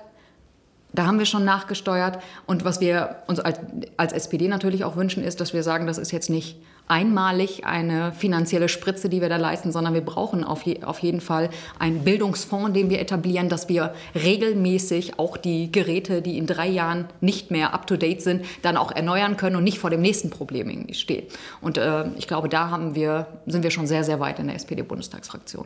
[0.93, 2.21] Da haben wir schon nachgesteuert.
[2.45, 3.59] Und was wir uns als,
[3.97, 8.11] als SPD natürlich auch wünschen, ist, dass wir sagen, das ist jetzt nicht einmalig eine
[8.13, 12.03] finanzielle Spritze, die wir da leisten, sondern wir brauchen auf, je, auf jeden Fall einen
[12.03, 17.49] Bildungsfonds, den wir etablieren, dass wir regelmäßig auch die Geräte, die in drei Jahren nicht
[17.49, 21.25] mehr up-to-date sind, dann auch erneuern können und nicht vor dem nächsten Problem irgendwie stehen.
[21.61, 24.55] Und äh, ich glaube, da haben wir, sind wir schon sehr, sehr weit in der
[24.55, 25.65] SPD-Bundestagsfraktion.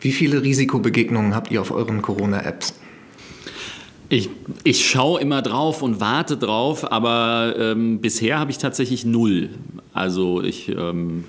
[0.00, 2.79] Wie viele Risikobegegnungen habt ihr auf euren Corona-Apps?
[4.12, 4.28] Ich,
[4.64, 9.50] ich schaue immer drauf und warte drauf, aber ähm, bisher habe ich tatsächlich null.
[9.94, 11.24] Also ich, ähm,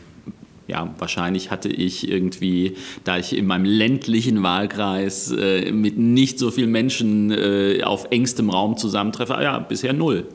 [0.68, 6.50] ja, wahrscheinlich hatte ich irgendwie, da ich in meinem ländlichen Wahlkreis äh, mit nicht so
[6.50, 10.26] vielen Menschen äh, auf engstem Raum zusammentreffe, ja, bisher null.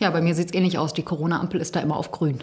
[0.00, 0.92] Ja, bei mir sieht es ähnlich aus.
[0.92, 2.38] Die Corona-Ampel ist da immer auf grün.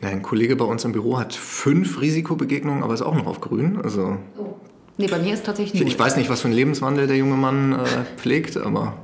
[0.00, 3.78] Ein Kollege bei uns im Büro hat fünf Risikobegegnungen, aber ist auch noch auf grün.
[3.82, 4.54] Also oh.
[4.98, 5.94] Nee, bei mir ist tatsächlich nicht.
[5.94, 7.78] Ich weiß nicht, was für einen Lebenswandel der junge Mann äh,
[8.16, 8.94] pflegt, aber.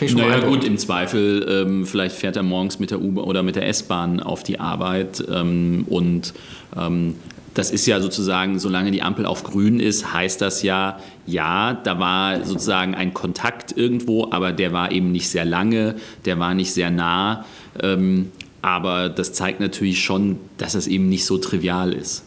[0.00, 3.68] Naja gut, im Zweifel, ähm, vielleicht fährt er morgens mit der U- oder mit der
[3.68, 6.34] S-Bahn auf die Arbeit ähm, und
[6.76, 7.14] ähm,
[7.54, 11.98] das ist ja sozusagen, solange die Ampel auf grün ist, heißt das ja, ja, da
[11.98, 16.72] war sozusagen ein Kontakt irgendwo, aber der war eben nicht sehr lange, der war nicht
[16.72, 17.44] sehr nah.
[17.80, 18.30] Ähm,
[18.62, 22.24] aber das zeigt natürlich schon, dass es eben nicht so trivial ist.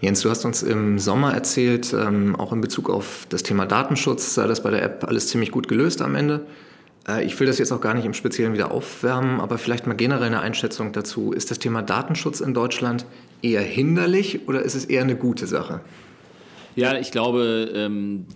[0.00, 4.34] Jens, du hast uns im Sommer erzählt, ähm, auch in Bezug auf das Thema Datenschutz
[4.34, 6.46] sei das bei der App alles ziemlich gut gelöst am Ende.
[7.06, 9.94] Äh, ich will das jetzt auch gar nicht im Speziellen wieder aufwärmen, aber vielleicht mal
[9.94, 11.32] generell eine Einschätzung dazu.
[11.32, 13.04] Ist das Thema Datenschutz in Deutschland
[13.42, 15.80] eher hinderlich oder ist es eher eine gute Sache?
[16.76, 18.26] Ja, ich glaube, ähm,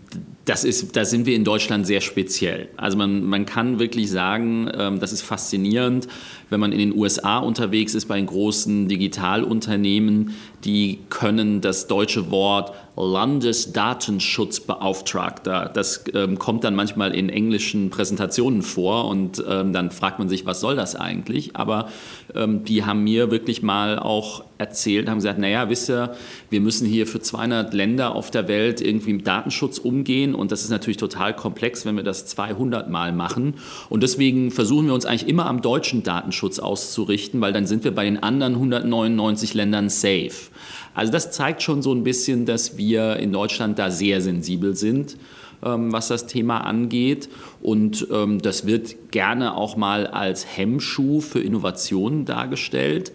[0.45, 2.69] das ist, da sind wir in Deutschland sehr speziell.
[2.77, 6.09] Also man, man kann wirklich sagen, ähm, das ist faszinierend,
[6.51, 12.31] wenn man in den USA unterwegs ist bei den großen Digitalunternehmen, die können das deutsche
[12.31, 15.71] Wort Landesdatenschutzbeauftragter.
[15.75, 20.47] Das ähm, kommt dann manchmal in englischen Präsentationen vor und ähm, dann fragt man sich,
[20.47, 21.57] was soll das eigentlich?
[21.57, 21.89] Aber
[22.35, 26.15] ähm, die haben mir wirklich mal auch erzählt, haben gesagt, naja, wisst ihr,
[26.51, 30.63] wir müssen hier für 200 Länder auf der Welt irgendwie mit Datenschutz umgehen und das
[30.63, 33.55] ist natürlich total komplex, wenn wir das 200 Mal machen.
[33.89, 37.93] Und deswegen versuchen wir uns eigentlich immer am deutschen Datenschutz auszurichten, weil dann sind wir
[37.93, 40.54] bei den anderen 199 Ländern safe.
[40.95, 45.17] Also das zeigt schon so ein bisschen, dass wir in Deutschland da sehr sensibel sind
[45.65, 47.29] ähm, was das Thema angeht.
[47.63, 53.13] Und ähm, das wird gerne auch mal als Hemmschuh für Innovationen dargestellt.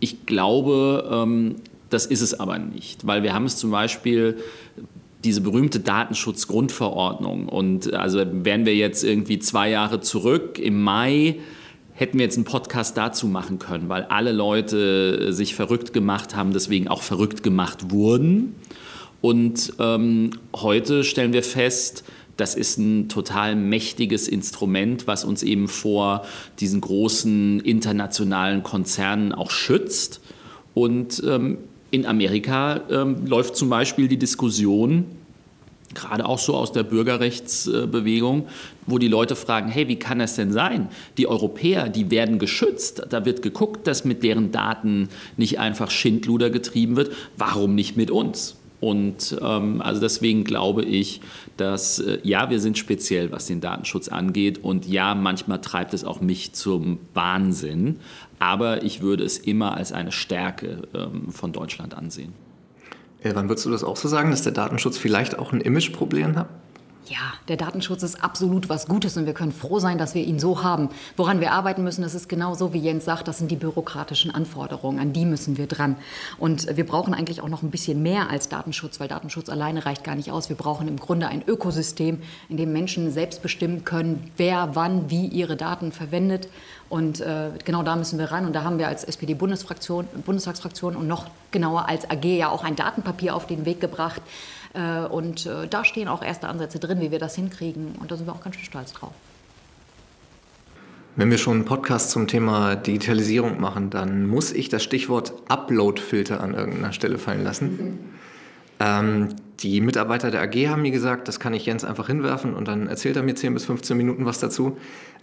[0.00, 1.56] Ich glaube, ähm,
[1.90, 4.38] das ist es aber nicht, weil wir haben es zum Beispiel
[5.22, 7.48] diese berühmte Datenschutzgrundverordnung.
[7.48, 11.36] Und also wären wir jetzt irgendwie zwei Jahre zurück im Mai
[11.94, 16.52] hätten wir jetzt einen Podcast dazu machen können, weil alle Leute sich verrückt gemacht haben,
[16.52, 18.56] deswegen auch verrückt gemacht wurden.
[19.20, 22.04] Und ähm, heute stellen wir fest,
[22.36, 26.24] das ist ein total mächtiges Instrument, was uns eben vor
[26.58, 30.20] diesen großen internationalen Konzernen auch schützt.
[30.74, 31.58] Und ähm,
[31.92, 35.06] in Amerika ähm, läuft zum Beispiel die Diskussion,
[35.94, 38.48] gerade auch so aus der Bürgerrechtsbewegung,
[38.86, 40.88] wo die Leute fragen, hey, wie kann das denn sein?
[41.16, 46.50] Die Europäer, die werden geschützt, da wird geguckt, dass mit deren Daten nicht einfach Schindluder
[46.50, 48.56] getrieben wird, warum nicht mit uns?
[48.84, 51.22] Und ähm, also deswegen glaube ich,
[51.56, 54.62] dass äh, ja, wir sind speziell, was den Datenschutz angeht.
[54.62, 57.96] Und ja, manchmal treibt es auch mich zum Wahnsinn.
[58.38, 62.34] Aber ich würde es immer als eine Stärke ähm, von Deutschland ansehen.
[63.24, 66.36] Ja, wann würdest du das auch so sagen, dass der Datenschutz vielleicht auch ein Imageproblem
[66.36, 66.48] hat?
[67.06, 70.38] Ja, der Datenschutz ist absolut was Gutes und wir können froh sein, dass wir ihn
[70.38, 70.88] so haben.
[71.18, 74.34] Woran wir arbeiten müssen, das ist genau so, wie Jens sagt, das sind die bürokratischen
[74.34, 75.96] Anforderungen, an die müssen wir dran.
[76.38, 80.02] Und wir brauchen eigentlich auch noch ein bisschen mehr als Datenschutz, weil Datenschutz alleine reicht
[80.02, 80.48] gar nicht aus.
[80.48, 85.26] Wir brauchen im Grunde ein Ökosystem, in dem Menschen selbst bestimmen können, wer wann wie
[85.26, 86.48] ihre Daten verwendet.
[86.88, 88.46] Und äh, genau da müssen wir ran.
[88.46, 92.76] Und da haben wir als SPD-Bundestagsfraktion Bundestagsfraktion und noch genauer als AG ja auch ein
[92.76, 94.22] Datenpapier auf den Weg gebracht
[94.78, 97.94] und äh, da stehen auch erste Ansätze drin, wie wir das hinkriegen.
[98.00, 99.12] Und da sind wir auch ganz schön stolz drauf.
[101.16, 106.40] Wenn wir schon einen Podcast zum Thema Digitalisierung machen, dann muss ich das Stichwort Upload-Filter
[106.40, 107.76] an irgendeiner Stelle fallen lassen.
[107.76, 107.98] Mhm.
[108.80, 109.28] Ähm,
[109.60, 112.88] die Mitarbeiter der AG haben mir gesagt, das kann ich Jens einfach hinwerfen und dann
[112.88, 114.76] erzählt er mir 10 bis 15 Minuten was dazu.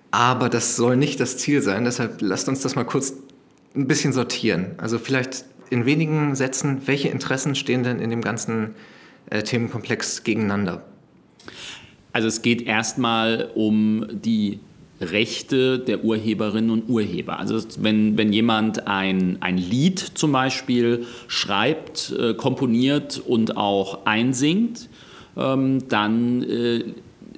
[0.10, 3.14] Aber das soll nicht das Ziel sein, deshalb lasst uns das mal kurz
[3.76, 4.68] ein bisschen sortieren.
[4.78, 8.70] Also vielleicht in wenigen Sätzen, welche Interessen stehen denn in dem ganzen äh,
[9.30, 10.84] Themenkomplex gegeneinander?
[12.14, 14.60] Also es geht erstmal um die
[15.00, 17.40] Rechte der Urheberinnen und Urheber.
[17.40, 24.90] Also wenn, wenn jemand ein, ein Lied zum Beispiel schreibt, äh, komponiert und auch einsingt,
[25.36, 26.84] ähm, dann äh,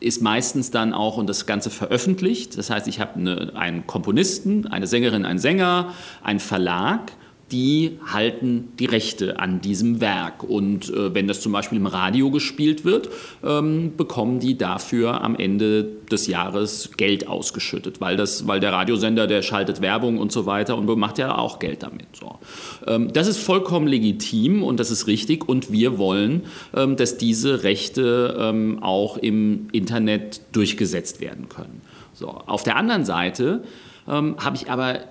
[0.02, 2.58] ist meistens dann auch und das Ganze veröffentlicht.
[2.58, 7.14] Das heißt, ich habe eine, einen Komponisten, eine Sängerin, einen Sänger, einen Verlag
[7.54, 10.44] die halten die Rechte an diesem Werk.
[10.44, 13.10] Und äh, wenn das zum Beispiel im Radio gespielt wird,
[13.44, 19.28] ähm, bekommen die dafür am Ende des Jahres Geld ausgeschüttet, weil, das, weil der Radiosender,
[19.28, 22.08] der schaltet Werbung und so weiter und macht ja auch Geld damit.
[22.14, 22.40] So.
[22.88, 26.44] Ähm, das ist vollkommen legitim und das ist richtig und wir wollen,
[26.76, 31.82] ähm, dass diese Rechte ähm, auch im Internet durchgesetzt werden können.
[32.14, 32.30] So.
[32.30, 33.64] Auf der anderen Seite
[34.08, 35.02] ähm, habe ich aber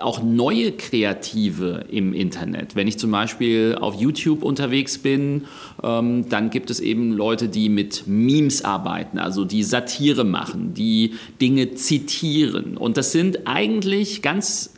[0.00, 2.76] auch neue Kreative im Internet.
[2.76, 5.44] Wenn ich zum Beispiel auf YouTube unterwegs bin,
[5.82, 11.14] ähm, dann gibt es eben Leute, die mit Memes arbeiten, also die Satire machen, die
[11.40, 12.76] Dinge zitieren.
[12.76, 14.74] Und das sind eigentlich ganz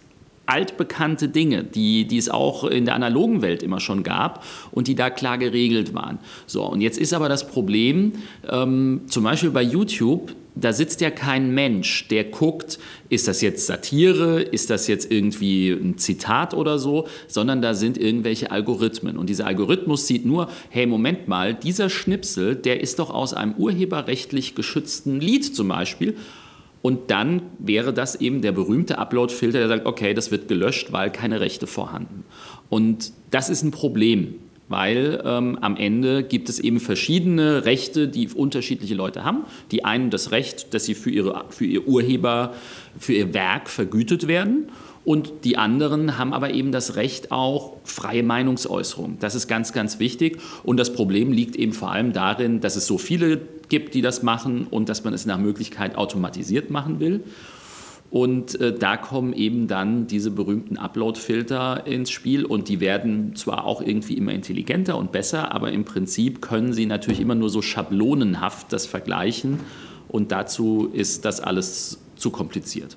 [0.47, 4.95] altbekannte Dinge, die, die es auch in der analogen Welt immer schon gab und die
[4.95, 6.19] da klar geregelt waren.
[6.47, 8.13] So, und jetzt ist aber das Problem,
[8.49, 12.79] ähm, zum Beispiel bei YouTube, da sitzt ja kein Mensch, der guckt,
[13.11, 17.99] ist das jetzt Satire, ist das jetzt irgendwie ein Zitat oder so, sondern da sind
[17.99, 19.19] irgendwelche Algorithmen.
[19.19, 23.53] Und dieser Algorithmus sieht nur, hey, Moment mal, dieser Schnipsel, der ist doch aus einem
[23.53, 26.17] urheberrechtlich geschützten Lied zum Beispiel.
[26.81, 31.11] Und dann wäre das eben der berühmte Upload-Filter, der sagt, okay, das wird gelöscht, weil
[31.11, 32.25] keine Rechte vorhanden.
[32.71, 34.37] Und das ist ein Problem
[34.69, 39.45] weil ähm, am Ende gibt es eben verschiedene Rechte, die unterschiedliche Leute haben.
[39.71, 42.55] Die einen das Recht, dass sie für, ihre, für ihr Urheber,
[42.99, 44.69] für ihr Werk vergütet werden.
[45.05, 49.19] Und die anderen haben aber eben das Recht auch freie Meinungsäußerung.
[49.21, 50.39] Das ist ganz, ganz wichtig.
[50.65, 54.25] Und das Problem liegt eben vor allem darin, dass es so viele gibt, die das
[54.25, 57.23] machen und dass man es nach Möglichkeit automatisiert machen will.
[58.17, 63.67] Und äh, da kommen eben dann diese berühmten Upload-Filter ins Spiel und die werden zwar
[63.67, 67.61] auch irgendwie immer intelligenter und besser, aber im Prinzip können sie natürlich immer nur so
[67.61, 69.61] schablonenhaft das vergleichen
[70.09, 72.97] und dazu ist das alles zu kompliziert.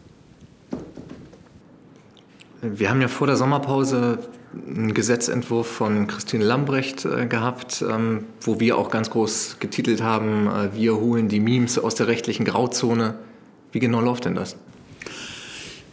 [2.61, 4.19] Wir haben ja vor der Sommerpause
[4.65, 10.47] einen Gesetzentwurf von Christine Lambrecht äh, gehabt, ähm, wo wir auch ganz groß getitelt haben,
[10.47, 13.15] äh, wir holen die Memes aus der rechtlichen Grauzone.
[13.73, 14.55] Wie genau läuft denn das?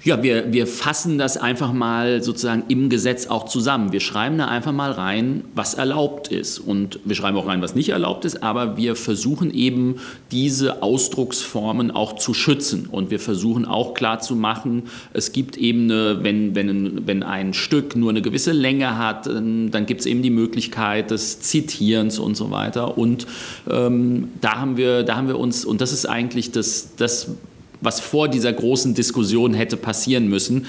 [0.07, 3.91] Ja, wir, wir fassen das einfach mal sozusagen im Gesetz auch zusammen.
[3.91, 6.61] Wir schreiben da einfach mal rein, was erlaubt ist.
[6.61, 9.97] Und wir schreiben auch rein, was nicht erlaubt ist, aber wir versuchen eben
[10.31, 12.87] diese Ausdrucksformen auch zu schützen.
[12.89, 18.11] Und wir versuchen auch klarzumachen, es gibt eben, eine, wenn, wenn, wenn ein Stück nur
[18.11, 22.97] eine gewisse Länge hat, dann gibt es eben die Möglichkeit des Zitierens und so weiter.
[22.97, 23.27] Und
[23.69, 27.33] ähm, da, haben wir, da haben wir uns, und das ist eigentlich das, das
[27.81, 30.67] was vor dieser großen Diskussion hätte passieren müssen.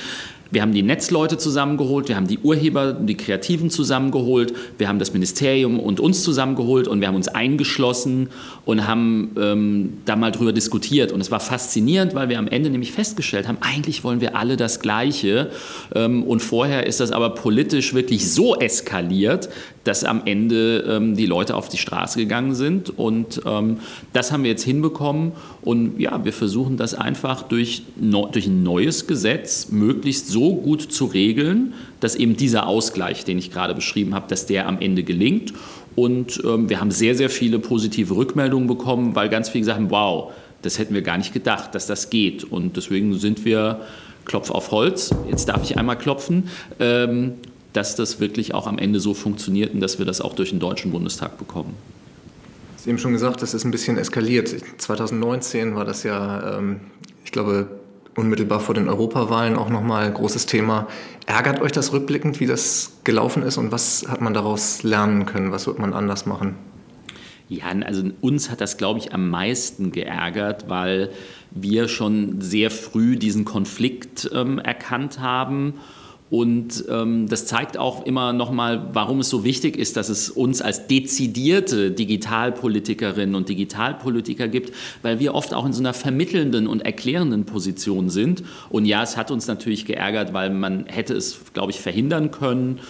[0.51, 5.11] Wir haben die Netzleute zusammengeholt, wir haben die Urheber, die Kreativen zusammengeholt, wir haben das
[5.13, 8.29] Ministerium und uns zusammengeholt und wir haben uns eingeschlossen
[8.65, 11.11] und haben ähm, da mal drüber diskutiert.
[11.11, 14.55] Und es war faszinierend, weil wir am Ende nämlich festgestellt haben, eigentlich wollen wir alle
[14.55, 15.51] das Gleiche.
[15.93, 19.49] Ähm, und vorher ist das aber politisch wirklich so eskaliert,
[19.87, 22.89] dass am Ende ähm, die Leute auf die Straße gegangen sind.
[22.97, 23.77] Und ähm,
[24.11, 25.31] das haben wir jetzt hinbekommen.
[25.61, 30.81] Und ja, wir versuchen das einfach durch, no, durch ein neues Gesetz möglichst so gut
[30.81, 35.03] zu regeln, dass eben dieser Ausgleich, den ich gerade beschrieben habe, dass der am Ende
[35.03, 35.53] gelingt.
[35.95, 40.33] Und ähm, wir haben sehr, sehr viele positive Rückmeldungen bekommen, weil ganz viele haben, wow,
[40.61, 42.43] das hätten wir gar nicht gedacht, dass das geht.
[42.43, 43.81] Und deswegen sind wir,
[44.25, 46.49] Klopf auf Holz, jetzt darf ich einmal klopfen,
[46.81, 47.35] ähm,
[47.77, 50.59] dass das wirklich auch am Ende so funktioniert und dass wir das auch durch den
[50.59, 51.75] Deutschen Bundestag bekommen.
[52.75, 54.49] Sie haben schon gesagt, das ist ein bisschen eskaliert.
[54.79, 56.79] 2019 war das ja, ähm,
[57.23, 57.67] ich glaube,
[58.15, 60.87] unmittelbar vor den Europawahlen auch nochmal ein großes Thema.
[61.27, 65.51] Ärgert euch das rückblickend, wie das gelaufen ist und was hat man daraus lernen können?
[65.51, 66.55] Was wird man anders machen?
[67.47, 71.11] Ja, also uns hat das, glaube ich, am meisten geärgert, weil
[71.51, 75.75] wir schon sehr früh diesen Konflikt ähm, erkannt haben
[76.29, 80.61] und ähm, das zeigt auch immer nochmal, warum es so wichtig ist, dass es uns
[80.61, 84.73] als dezidierte Digitalpolitikerinnen und Digitalpolitiker gibt,
[85.03, 88.43] weil wir oft auch in so einer vermittelnden und erklärenden Position sind.
[88.69, 92.81] Und ja, es hat uns natürlich geärgert, weil man hätte es, glaube ich, verhindern können.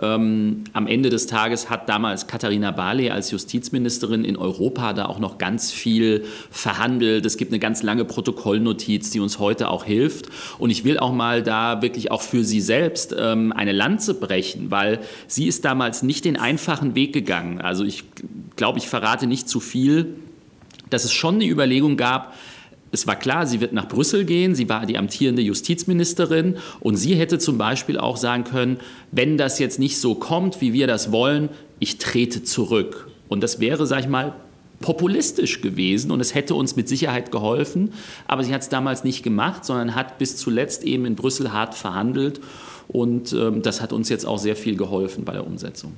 [0.00, 5.18] Ähm, am Ende des Tages hat damals Katharina Barley als Justizministerin in Europa da auch
[5.18, 7.24] noch ganz viel verhandelt.
[7.24, 10.26] Es gibt eine ganz lange Protokollnotiz, die uns heute auch hilft.
[10.58, 12.85] Und ich will auch mal da wirklich auch für sie selbst
[13.18, 17.60] ähm, eine Lanze brechen, weil sie ist damals nicht den einfachen Weg gegangen.
[17.60, 18.04] Also ich
[18.56, 20.14] glaube, ich verrate nicht zu viel,
[20.90, 22.34] dass es schon eine Überlegung gab,
[22.92, 27.14] es war klar, sie wird nach Brüssel gehen, sie war die amtierende Justizministerin und sie
[27.14, 28.78] hätte zum Beispiel auch sagen können,
[29.10, 33.10] wenn das jetzt nicht so kommt, wie wir das wollen, ich trete zurück.
[33.28, 34.34] Und das wäre, sag ich mal,
[34.80, 37.92] populistisch gewesen und es hätte uns mit Sicherheit geholfen,
[38.26, 41.74] aber sie hat es damals nicht gemacht, sondern hat bis zuletzt eben in Brüssel hart
[41.74, 42.40] verhandelt
[42.88, 45.94] und ähm, das hat uns jetzt auch sehr viel geholfen bei der Umsetzung.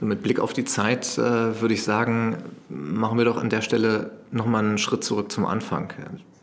[0.00, 2.38] So mit Blick auf die Zeit äh, würde ich sagen,
[2.68, 5.92] machen wir doch an der Stelle nochmal einen Schritt zurück zum Anfang.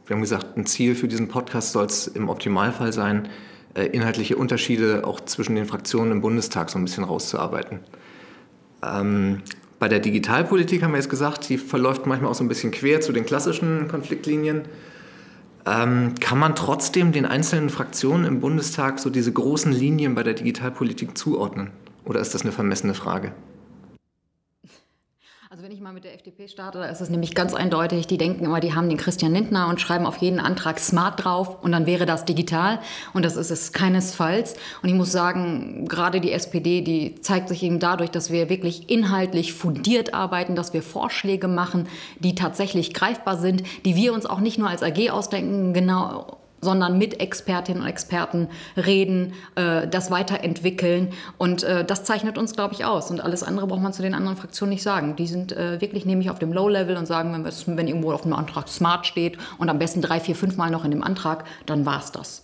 [0.08, 3.30] Wir haben gesagt, ein Ziel für diesen Podcast soll es im Optimalfall sein,
[3.74, 7.80] äh, inhaltliche Unterschiede auch zwischen den Fraktionen im Bundestag so ein bisschen rauszuarbeiten.
[8.84, 9.42] Ähm,
[9.80, 13.02] bei der Digitalpolitik haben wir jetzt gesagt, die verläuft manchmal auch so ein bisschen quer
[13.02, 14.64] zu den klassischen Konfliktlinien.
[15.66, 20.34] Ähm, kann man trotzdem den einzelnen Fraktionen im Bundestag so diese großen Linien bei der
[20.34, 21.72] Digitalpolitik zuordnen?
[22.06, 23.32] Oder ist das eine vermessene Frage?
[25.52, 28.18] Also wenn ich mal mit der FDP starte, da ist es nämlich ganz eindeutig, die
[28.18, 31.74] denken immer, die haben den Christian Lindner und schreiben auf jeden Antrag smart drauf und
[31.74, 32.80] dann wäre das digital
[33.12, 34.54] und das ist es keinesfalls.
[34.82, 38.90] Und ich muss sagen, gerade die SPD, die zeigt sich eben dadurch, dass wir wirklich
[38.90, 41.90] inhaltlich fundiert arbeiten, dass wir Vorschläge machen,
[42.20, 46.98] die tatsächlich greifbar sind, die wir uns auch nicht nur als AG ausdenken, genau sondern
[46.98, 48.48] mit Expertinnen und Experten
[48.78, 51.10] reden, äh, das weiterentwickeln.
[51.38, 53.12] Und äh, das zeichnet uns, glaube ich, aus.
[53.12, 55.16] Und alles andere braucht man zu den anderen Fraktionen nicht sagen.
[55.16, 58.34] Die sind äh, wirklich nämlich auf dem Low-Level und sagen, wenn, wenn irgendwo auf dem
[58.34, 61.86] Antrag Smart steht und am besten drei, vier, fünf Mal noch in dem Antrag, dann
[61.86, 62.44] war es das.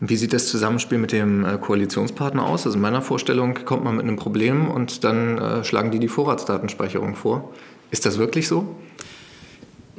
[0.00, 2.66] Wie sieht das Zusammenspiel mit dem äh, Koalitionspartner aus?
[2.66, 6.08] Also in meiner Vorstellung kommt man mit einem Problem und dann äh, schlagen die die
[6.08, 7.50] Vorratsdatenspeicherung vor.
[7.90, 8.76] Ist das wirklich so?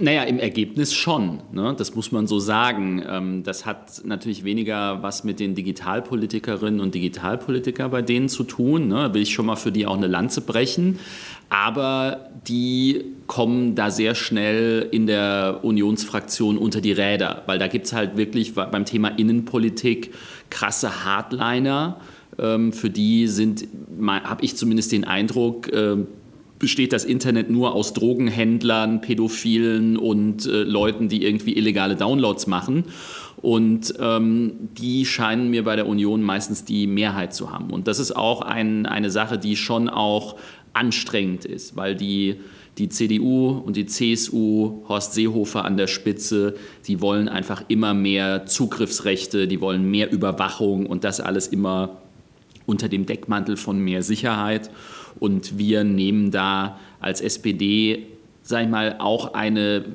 [0.01, 1.41] Naja, im Ergebnis schon.
[1.51, 1.75] Ne?
[1.77, 3.03] Das muss man so sagen.
[3.07, 8.87] Ähm, das hat natürlich weniger was mit den Digitalpolitikerinnen und Digitalpolitikern bei denen zu tun.
[8.87, 9.13] Ne?
[9.13, 10.97] Will ich schon mal für die auch eine Lanze brechen.
[11.49, 17.85] Aber die kommen da sehr schnell in der Unionsfraktion unter die Räder, weil da gibt
[17.85, 20.11] es halt wirklich beim Thema Innenpolitik
[20.49, 21.97] krasse Hardliner.
[22.39, 23.67] Ähm, für die sind,
[24.01, 26.07] habe ich zumindest den Eindruck, ähm,
[26.61, 32.85] besteht das Internet nur aus Drogenhändlern, Pädophilen und äh, Leuten, die irgendwie illegale Downloads machen.
[33.41, 37.71] Und ähm, die scheinen mir bei der Union meistens die Mehrheit zu haben.
[37.71, 40.37] Und das ist auch ein, eine Sache, die schon auch
[40.73, 42.35] anstrengend ist, weil die,
[42.77, 46.53] die CDU und die CSU, Horst Seehofer an der Spitze,
[46.87, 51.97] die wollen einfach immer mehr Zugriffsrechte, die wollen mehr Überwachung und das alles immer
[52.65, 54.69] unter dem Deckmantel von mehr Sicherheit.
[55.19, 58.07] Und wir nehmen da als SPD,
[58.43, 59.85] sag ich mal, auch eine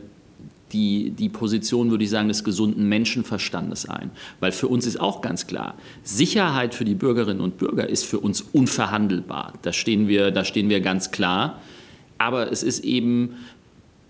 [0.72, 4.10] die, die Position, würde ich sagen, des gesunden Menschenverstandes ein.
[4.40, 8.18] Weil für uns ist auch ganz klar, Sicherheit für die Bürgerinnen und Bürger ist für
[8.18, 9.54] uns unverhandelbar.
[9.62, 11.60] Da stehen wir, da stehen wir ganz klar.
[12.18, 13.36] Aber es ist eben,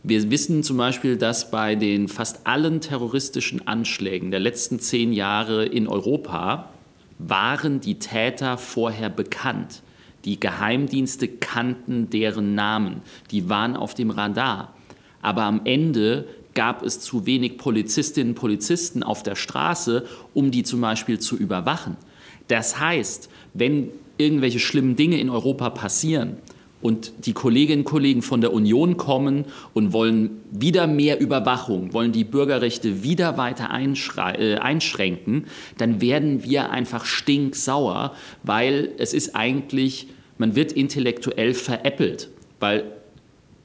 [0.03, 5.65] wir wissen zum Beispiel, dass bei den fast allen terroristischen Anschlägen der letzten zehn Jahre
[5.67, 6.71] in Europa
[7.19, 9.83] waren die Täter vorher bekannt.
[10.25, 14.75] Die Geheimdienste kannten deren Namen, die waren auf dem Radar.
[15.23, 20.63] Aber am Ende gab es zu wenig Polizistinnen und Polizisten auf der Straße, um die
[20.63, 21.97] zum Beispiel zu überwachen.
[22.49, 26.39] Das heißt, wenn irgendwelche schlimmen Dinge in Europa passieren,
[26.87, 32.13] und die Kolleginnen und Kollegen von der Union kommen und wollen wieder mehr Überwachung, wollen
[32.13, 35.47] die Bürgerrechte wieder weiter äh, einschränken,
[35.79, 38.15] dann werden wir einfach stinksauer,
[38.45, 40.07] weil es ist eigentlich,
[40.39, 42.29] man wird intellektuell veräppelt,
[42.61, 42.85] weil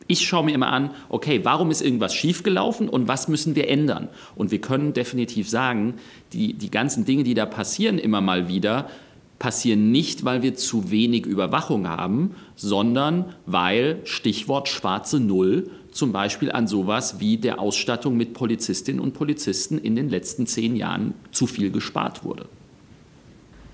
[0.07, 4.09] ich schaue mir immer an, okay, warum ist irgendwas schiefgelaufen und was müssen wir ändern?
[4.35, 5.93] Und wir können definitiv sagen,
[6.33, 8.89] die, die ganzen Dinge, die da passieren immer mal wieder,
[9.41, 16.51] passieren nicht, weil wir zu wenig Überwachung haben, sondern weil, Stichwort schwarze Null, zum Beispiel
[16.51, 21.47] an sowas wie der Ausstattung mit Polizistinnen und Polizisten in den letzten zehn Jahren zu
[21.47, 22.45] viel gespart wurde.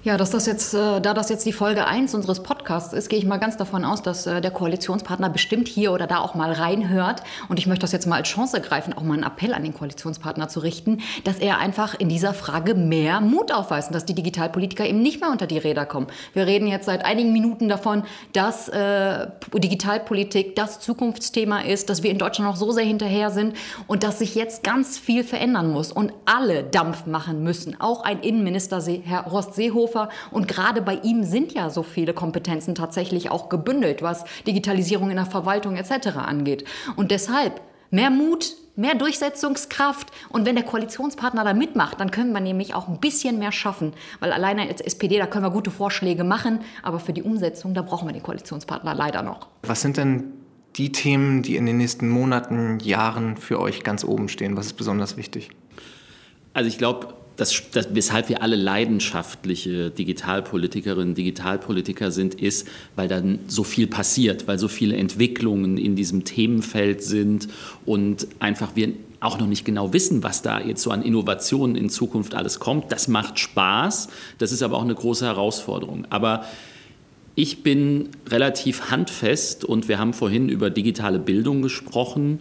[0.08, 3.20] Ja, dass das jetzt, äh, da das jetzt die Folge 1 unseres Podcasts ist, gehe
[3.20, 6.54] ich mal ganz davon aus, dass äh, der Koalitionspartner bestimmt hier oder da auch mal
[6.54, 7.24] reinhört.
[7.50, 9.74] Und ich möchte das jetzt mal als Chance ergreifen, auch mal einen Appell an den
[9.74, 14.16] Koalitionspartner zu richten, dass er einfach in dieser Frage mehr Mut aufweist und dass die
[14.16, 16.08] Digitalpolitiker eben nicht mehr unter die Räder kommen.
[16.32, 22.12] Wir reden jetzt seit einigen Minuten davon, dass äh, Digitalpolitik das Zukunftsthema ist, dass wir
[22.12, 25.92] in Deutschland noch so sehr hinterher sind und dass sich jetzt ganz viel verändern muss
[25.92, 27.78] und alle Dampf machen müssen.
[27.82, 30.10] Auch ein Innenminister, Herr Horst Seehofer, Seehofer.
[30.32, 35.18] Und gerade bei ihm sind ja so viele Kompetenzen tatsächlich auch gebündelt, was Digitalisierung in
[35.18, 36.18] der Verwaltung etc.
[36.18, 36.66] angeht.
[36.96, 40.12] Und deshalb mehr Mut, mehr Durchsetzungskraft.
[40.30, 43.94] Und wenn der Koalitionspartner da mitmacht, dann können wir nämlich auch ein bisschen mehr schaffen.
[44.20, 47.82] Weil alleine als SPD, da können wir gute Vorschläge machen, aber für die Umsetzung, da
[47.82, 49.48] brauchen wir den Koalitionspartner leider noch.
[49.64, 50.34] Was sind denn
[50.76, 54.56] die Themen, die in den nächsten Monaten, Jahren für euch ganz oben stehen?
[54.58, 55.50] Was ist besonders wichtig?
[56.54, 63.40] Also ich glaube, das, das, weshalb wir alle leidenschaftliche Digitalpolitikerinnen, Digitalpolitiker sind, ist, weil dann
[63.48, 67.48] so viel passiert, weil so viele Entwicklungen in diesem Themenfeld sind
[67.86, 71.90] und einfach wir auch noch nicht genau wissen, was da jetzt so an Innovationen in
[71.90, 72.92] Zukunft alles kommt.
[72.92, 74.10] Das macht Spaß,
[74.40, 76.06] das ist aber auch eine große Herausforderung.
[76.10, 76.44] Aber
[77.36, 82.40] ich bin relativ handfest und wir haben vorhin über digitale Bildung gesprochen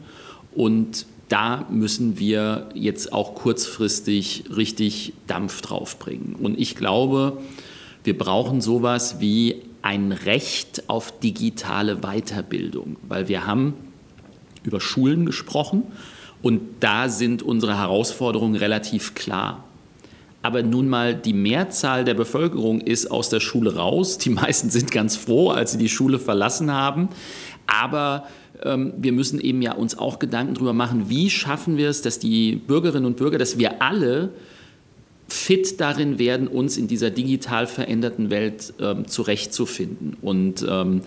[0.55, 6.37] und da müssen wir jetzt auch kurzfristig richtig Dampf draufbringen.
[6.37, 7.39] Und ich glaube,
[8.05, 13.75] wir brauchen sowas wie ein Recht auf digitale Weiterbildung, weil wir haben
[14.63, 15.85] über Schulen gesprochen
[16.43, 19.65] und da sind unsere Herausforderungen relativ klar.
[20.43, 24.19] Aber nun mal die Mehrzahl der Bevölkerung ist aus der Schule raus.
[24.19, 27.09] Die meisten sind ganz froh, als sie die Schule verlassen haben.
[27.67, 28.29] Aber
[28.63, 32.57] wir müssen eben ja uns auch Gedanken darüber machen, wie schaffen wir es, dass die
[32.57, 34.31] Bürgerinnen und Bürger, dass wir alle
[35.29, 40.17] fit darin werden, uns in dieser digital veränderten Welt ähm, zurechtzufinden.
[40.23, 41.03] Und ähm,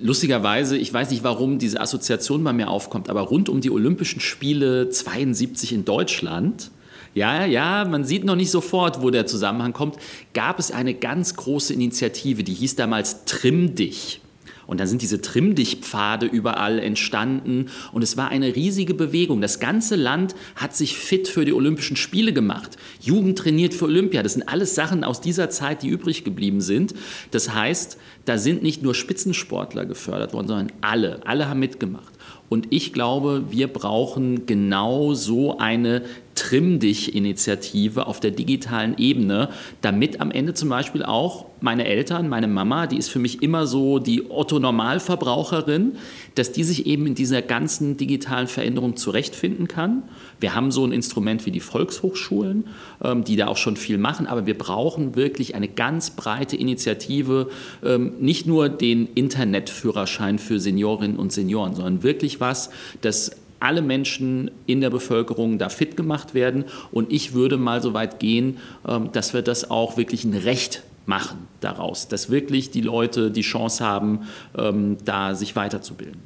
[0.00, 4.20] lustigerweise, ich weiß nicht, warum diese Assoziation bei mir aufkommt, aber rund um die Olympischen
[4.20, 6.70] Spiele 72 in Deutschland,
[7.14, 9.96] ja, ja, man sieht noch nicht sofort, wo der Zusammenhang kommt,
[10.34, 14.20] gab es eine ganz große Initiative, die hieß damals Trimm dich.
[14.68, 19.40] Und dann sind diese Trimm-Dich-Pfade überall entstanden und es war eine riesige Bewegung.
[19.40, 22.76] Das ganze Land hat sich fit für die Olympischen Spiele gemacht.
[23.00, 24.22] Jugend trainiert für Olympia.
[24.22, 26.94] Das sind alles Sachen aus dieser Zeit, die übrig geblieben sind.
[27.30, 27.96] Das heißt,
[28.26, 31.26] da sind nicht nur Spitzensportler gefördert worden, sondern alle.
[31.26, 32.12] Alle haben mitgemacht.
[32.50, 36.02] Und ich glaube, wir brauchen genau so eine
[36.38, 39.48] Trimm dich-Initiative auf der digitalen Ebene,
[39.80, 43.66] damit am Ende zum Beispiel auch meine Eltern, meine Mama, die ist für mich immer
[43.66, 45.96] so die Otto-Normalverbraucherin,
[46.36, 50.04] dass die sich eben in dieser ganzen digitalen Veränderung zurechtfinden kann.
[50.38, 52.68] Wir haben so ein Instrument wie die Volkshochschulen,
[53.02, 57.50] ähm, die da auch schon viel machen, aber wir brauchen wirklich eine ganz breite Initiative,
[57.84, 62.70] ähm, nicht nur den Internetführerschein für Seniorinnen und Senioren, sondern wirklich was,
[63.00, 66.64] das alle Menschen in der Bevölkerung da fit gemacht werden.
[66.90, 70.82] Und ich würde mal so weit gehen, ähm, dass wir das auch wirklich ein Recht
[71.06, 74.20] machen daraus, dass wirklich die Leute die Chance haben,
[74.56, 76.20] ähm, da sich weiterzubilden.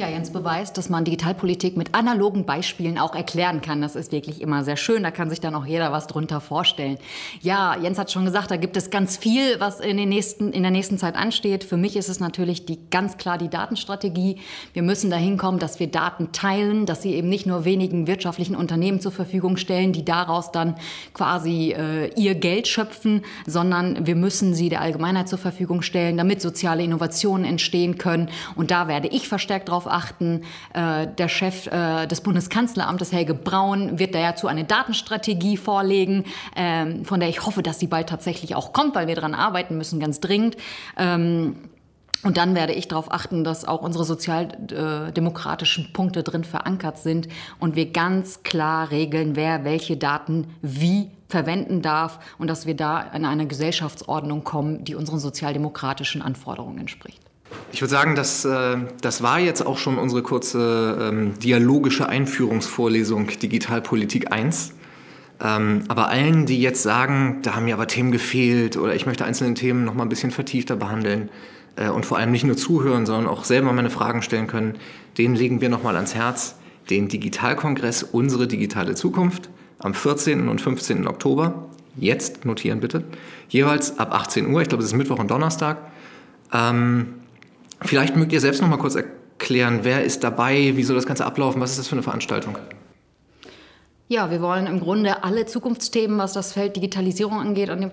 [0.00, 3.82] Ja, Jens beweist, dass man Digitalpolitik mit analogen Beispielen auch erklären kann.
[3.82, 5.02] Das ist wirklich immer sehr schön.
[5.02, 6.96] Da kann sich dann auch jeder was drunter vorstellen.
[7.42, 10.62] Ja, Jens hat schon gesagt, da gibt es ganz viel, was in, den nächsten, in
[10.62, 11.64] der nächsten Zeit ansteht.
[11.64, 14.38] Für mich ist es natürlich die, ganz klar die Datenstrategie.
[14.72, 18.56] Wir müssen dahin kommen, dass wir Daten teilen, dass sie eben nicht nur wenigen wirtschaftlichen
[18.56, 20.76] Unternehmen zur Verfügung stellen, die daraus dann
[21.12, 26.40] quasi äh, ihr Geld schöpfen, sondern wir müssen sie der Allgemeinheit zur Verfügung stellen, damit
[26.40, 28.30] soziale Innovationen entstehen können.
[28.56, 30.42] Und da werde ich verstärkt darauf achten.
[30.72, 36.24] Äh, der Chef äh, des Bundeskanzleramtes, Helge Braun, wird dazu eine Datenstrategie vorlegen,
[36.56, 39.76] ähm, von der ich hoffe, dass sie bald tatsächlich auch kommt, weil wir daran arbeiten
[39.76, 40.56] müssen, ganz dringend.
[40.96, 41.56] Ähm,
[42.22, 47.28] und dann werde ich darauf achten, dass auch unsere sozialdemokratischen Punkte drin verankert sind
[47.58, 53.00] und wir ganz klar regeln, wer welche Daten wie verwenden darf und dass wir da
[53.00, 57.29] in eine Gesellschaftsordnung kommen, die unseren sozialdemokratischen Anforderungen entspricht.
[57.72, 63.28] Ich würde sagen, das, äh, das war jetzt auch schon unsere kurze ähm, dialogische Einführungsvorlesung
[63.28, 64.74] Digitalpolitik 1.
[65.42, 69.24] Ähm, aber allen, die jetzt sagen, da haben mir aber Themen gefehlt oder ich möchte
[69.24, 71.30] einzelne Themen noch mal ein bisschen vertiefter behandeln
[71.76, 74.74] äh, und vor allem nicht nur zuhören, sondern auch selber meine Fragen stellen können,
[75.16, 76.56] denen legen wir noch mal ans Herz
[76.90, 79.48] den Digitalkongress Unsere digitale Zukunft
[79.78, 80.48] am 14.
[80.48, 81.06] und 15.
[81.06, 83.04] Oktober jetzt notieren bitte,
[83.48, 85.78] jeweils ab 18 Uhr, ich glaube es ist Mittwoch und Donnerstag.
[86.52, 87.14] Ähm,
[87.82, 91.24] vielleicht mögt ihr selbst noch mal kurz erklären, wer ist dabei, wie soll das Ganze
[91.24, 92.58] ablaufen, was ist das für eine Veranstaltung?
[94.12, 97.92] Ja, wir wollen im Grunde alle Zukunftsthemen, was das Feld Digitalisierung angeht, an, dem,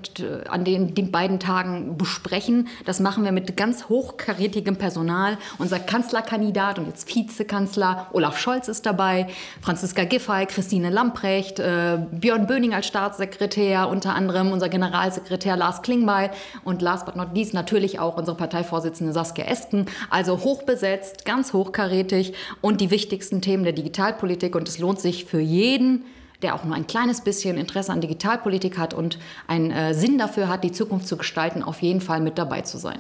[0.50, 2.70] an den, den, beiden Tagen besprechen.
[2.86, 5.38] Das machen wir mit ganz hochkarätigem Personal.
[5.60, 9.28] Unser Kanzlerkandidat und jetzt Vizekanzler Olaf Scholz ist dabei,
[9.62, 16.32] Franziska Giffey, Christine Lamprecht, äh, Björn Böning als Staatssekretär, unter anderem unser Generalsekretär Lars Klingbeil
[16.64, 19.86] und last but not least natürlich auch unsere Parteivorsitzende Saskia Esken.
[20.10, 24.56] Also hochbesetzt, ganz hochkarätig und die wichtigsten Themen der Digitalpolitik.
[24.56, 26.07] Und es lohnt sich für jeden,
[26.42, 29.18] der auch nur ein kleines bisschen Interesse an Digitalpolitik hat und
[29.48, 32.78] einen äh, Sinn dafür hat, die Zukunft zu gestalten, auf jeden Fall mit dabei zu
[32.78, 33.00] sein.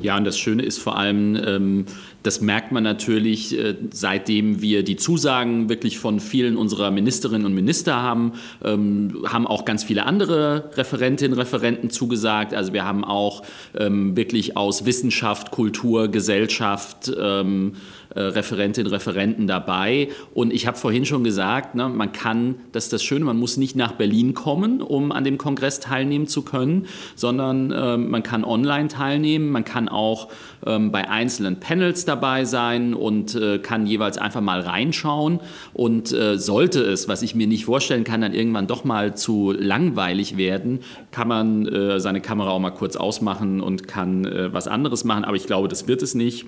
[0.00, 1.84] Ja, und das Schöne ist vor allem, ähm,
[2.22, 7.54] das merkt man natürlich, äh, seitdem wir die Zusagen wirklich von vielen unserer Ministerinnen und
[7.54, 8.32] Minister haben,
[8.64, 12.54] ähm, haben auch ganz viele andere Referentinnen und Referenten zugesagt.
[12.54, 13.42] Also wir haben auch
[13.76, 17.74] ähm, wirklich aus Wissenschaft, Kultur, Gesellschaft ähm,
[18.16, 20.08] äh, Referentinnen und Referenten dabei.
[20.34, 23.56] Und ich habe vorhin schon gesagt, ne, man kann, das ist das Schöne, man muss
[23.56, 28.44] nicht nach Berlin kommen, um an dem Kongress teilnehmen zu können, sondern äh, man kann
[28.44, 30.28] online teilnehmen, man kann auch
[30.64, 35.40] ähm, bei einzelnen Panels dabei sein und äh, kann jeweils einfach mal reinschauen.
[35.74, 39.52] Und äh, sollte es, was ich mir nicht vorstellen kann, dann irgendwann doch mal zu
[39.52, 44.68] langweilig werden, kann man äh, seine Kamera auch mal kurz ausmachen und kann äh, was
[44.68, 45.24] anderes machen.
[45.24, 46.46] Aber ich glaube, das wird es nicht.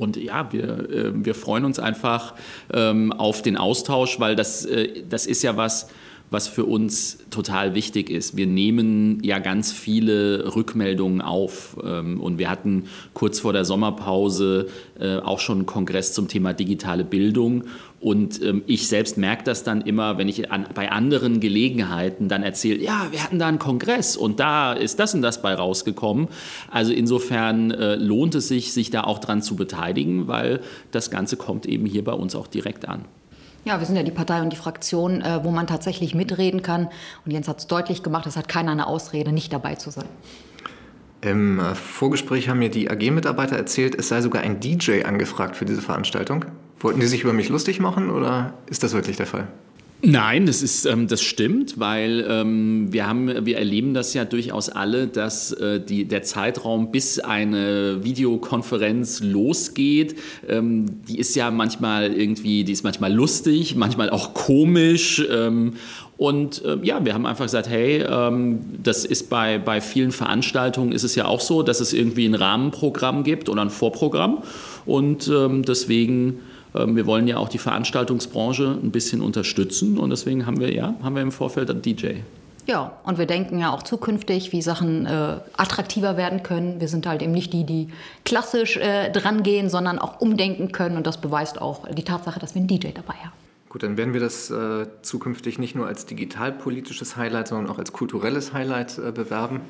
[0.00, 2.34] Und ja, wir, äh, wir freuen uns einfach
[2.72, 5.88] ähm, auf den Austausch, weil das, äh, das ist ja was,
[6.30, 8.36] was für uns total wichtig ist.
[8.36, 14.68] Wir nehmen ja ganz viele Rückmeldungen auf ähm, und wir hatten kurz vor der Sommerpause
[14.98, 17.64] äh, auch schon einen Kongress zum Thema digitale Bildung
[18.00, 22.42] und ähm, ich selbst merke das dann immer, wenn ich an, bei anderen Gelegenheiten dann
[22.42, 26.28] erzähle, ja, wir hatten da einen Kongress und da ist das und das bei rausgekommen.
[26.70, 30.60] Also insofern äh, lohnt es sich, sich da auch dran zu beteiligen, weil
[30.92, 33.04] das Ganze kommt eben hier bei uns auch direkt an.
[33.64, 36.88] Ja, wir sind ja die Partei und die Fraktion, äh, wo man tatsächlich mitreden kann.
[37.24, 40.06] Und Jens hat es deutlich gemacht, es hat keiner eine Ausrede, nicht dabei zu sein.
[41.20, 45.66] Im äh, Vorgespräch haben mir die AG-Mitarbeiter erzählt, es sei sogar ein DJ angefragt für
[45.66, 46.46] diese Veranstaltung.
[46.78, 49.46] Wollten die sich über mich lustig machen oder ist das wirklich der Fall?
[50.02, 54.70] Nein, das ist, ähm, das stimmt, weil ähm, wir haben, wir erleben das ja durchaus
[54.70, 60.16] alle, dass äh, die, der Zeitraum, bis eine Videokonferenz losgeht,
[60.48, 65.22] ähm, die ist ja manchmal irgendwie, die ist manchmal lustig, manchmal auch komisch.
[65.30, 65.74] Ähm,
[66.16, 70.92] und äh, ja, wir haben einfach gesagt, hey, ähm, das ist bei, bei vielen Veranstaltungen
[70.92, 74.42] ist es ja auch so, dass es irgendwie ein Rahmenprogramm gibt oder ein Vorprogramm.
[74.86, 76.40] Und ähm, deswegen
[76.72, 81.14] wir wollen ja auch die Veranstaltungsbranche ein bisschen unterstützen und deswegen haben wir ja haben
[81.14, 82.20] wir im Vorfeld einen DJ.
[82.66, 86.80] Ja, und wir denken ja auch zukünftig, wie Sachen äh, attraktiver werden können.
[86.80, 87.88] Wir sind halt eben nicht die, die
[88.24, 90.96] klassisch äh, dran gehen, sondern auch umdenken können.
[90.96, 93.32] Und das beweist auch die Tatsache, dass wir einen DJ dabei haben.
[93.68, 97.92] Gut, dann werden wir das äh, zukünftig nicht nur als digitalpolitisches Highlight, sondern auch als
[97.92, 99.62] kulturelles Highlight äh, bewerben.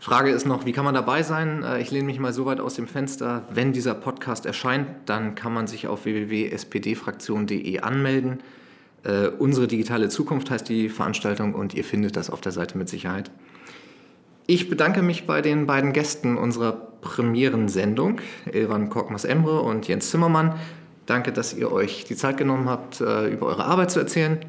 [0.00, 1.64] Frage ist noch, wie kann man dabei sein?
[1.64, 3.44] Äh, ich lehne mich mal so weit aus dem Fenster.
[3.50, 8.40] Wenn dieser Podcast erscheint, dann kann man sich auf www.spdfraktion.de anmelden.
[9.06, 12.88] Uh, unsere digitale Zukunft heißt die Veranstaltung und ihr findet das auf der Seite mit
[12.88, 13.30] Sicherheit.
[14.48, 18.20] Ich bedanke mich bei den beiden Gästen unserer Premierensendung,
[18.52, 20.56] Ilvan Korkmaz-Emre und Jens Zimmermann.
[21.06, 24.40] Danke, dass ihr euch die Zeit genommen habt, äh, über eure Arbeit zu erzählen.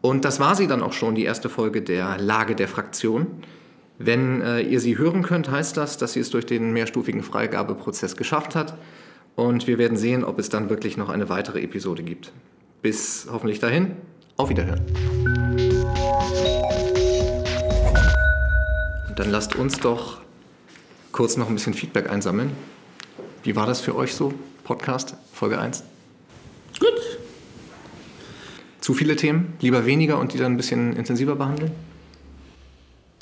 [0.00, 3.26] Und das war sie dann auch schon, die erste Folge der Lage der Fraktion.
[3.98, 8.16] Wenn äh, ihr sie hören könnt, heißt das, dass sie es durch den mehrstufigen Freigabeprozess
[8.16, 8.78] geschafft hat.
[9.34, 12.32] Und wir werden sehen, ob es dann wirklich noch eine weitere Episode gibt.
[12.80, 13.96] Bis hoffentlich dahin,
[14.36, 14.80] auf Wiederhören.
[19.08, 20.20] Und dann lasst uns doch
[21.10, 22.52] kurz noch ein bisschen Feedback einsammeln.
[23.42, 24.32] Wie war das für euch so,
[24.62, 25.82] Podcast, Folge 1?
[26.78, 27.18] Gut.
[28.80, 29.54] Zu viele Themen?
[29.60, 31.72] Lieber weniger und die dann ein bisschen intensiver behandeln?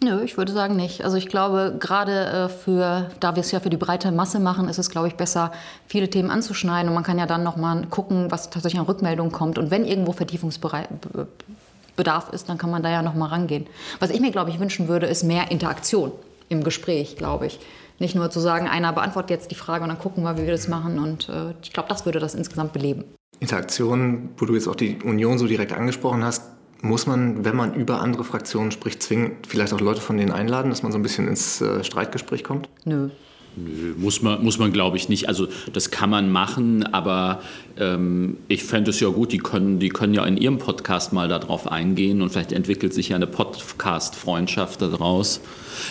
[0.02, 1.04] Nö, ich würde sagen nicht.
[1.04, 4.68] Also ich glaube, gerade äh, für, da wir es ja für die breite Masse machen,
[4.68, 5.52] ist es, glaube ich, besser,
[5.86, 6.88] viele Themen anzuschneiden.
[6.88, 9.56] Und man kann ja dann nochmal gucken, was tatsächlich an Rückmeldungen kommt.
[9.56, 13.66] Und wenn irgendwo Vertiefungsbedarf ist, dann kann man da ja nochmal rangehen.
[13.98, 16.12] Was ich mir, glaube ich, wünschen würde, ist mehr Interaktion
[16.50, 17.58] im Gespräch, glaube ich.
[17.98, 20.52] Nicht nur zu sagen, einer beantwortet jetzt die Frage und dann gucken wir, wie wir
[20.52, 20.98] das machen.
[20.98, 23.04] Und äh, ich glaube, das würde das insgesamt beleben.
[23.40, 26.42] Interaktion, wo du jetzt auch die Union so direkt angesprochen hast,
[26.82, 30.70] muss man, wenn man über andere Fraktionen spricht, zwingend vielleicht auch Leute von denen einladen,
[30.70, 32.68] dass man so ein bisschen ins äh, Streitgespräch kommt?
[32.84, 33.10] Nö.
[33.56, 35.28] Nö, muss man, muss man glaube ich nicht.
[35.28, 37.40] Also das kann man machen, aber
[37.78, 41.28] ähm, ich fände es ja gut, die können, die können ja in ihrem Podcast mal
[41.28, 45.40] darauf eingehen und vielleicht entwickelt sich ja eine Podcast-Freundschaft daraus.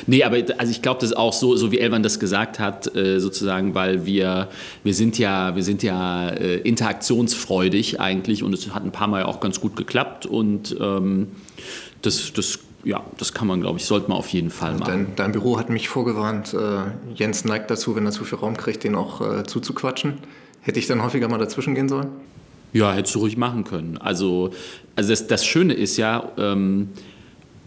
[0.05, 2.95] Nee, aber also ich glaube, das ist auch so, so wie Elvan das gesagt hat,
[2.95, 4.49] äh, sozusagen, weil wir,
[4.83, 9.23] wir sind ja, wir sind ja äh, interaktionsfreudig eigentlich und es hat ein paar Mal
[9.23, 11.29] auch ganz gut geklappt und ähm,
[12.03, 14.85] das, das ja, das kann man, glaube ich, sollte man auf jeden Fall machen.
[14.85, 18.55] Dein, dein Büro hat mich vorgewarnt, äh, Jens neigt dazu, wenn er zu viel Raum
[18.55, 20.19] kriegt, den auch äh, zuzuquatschen.
[20.61, 22.09] Hätte ich dann häufiger mal dazwischen gehen sollen?
[22.73, 23.97] Ja, hättest du ruhig machen können.
[23.97, 24.51] Also,
[24.95, 26.89] also das, das Schöne ist ja, ähm,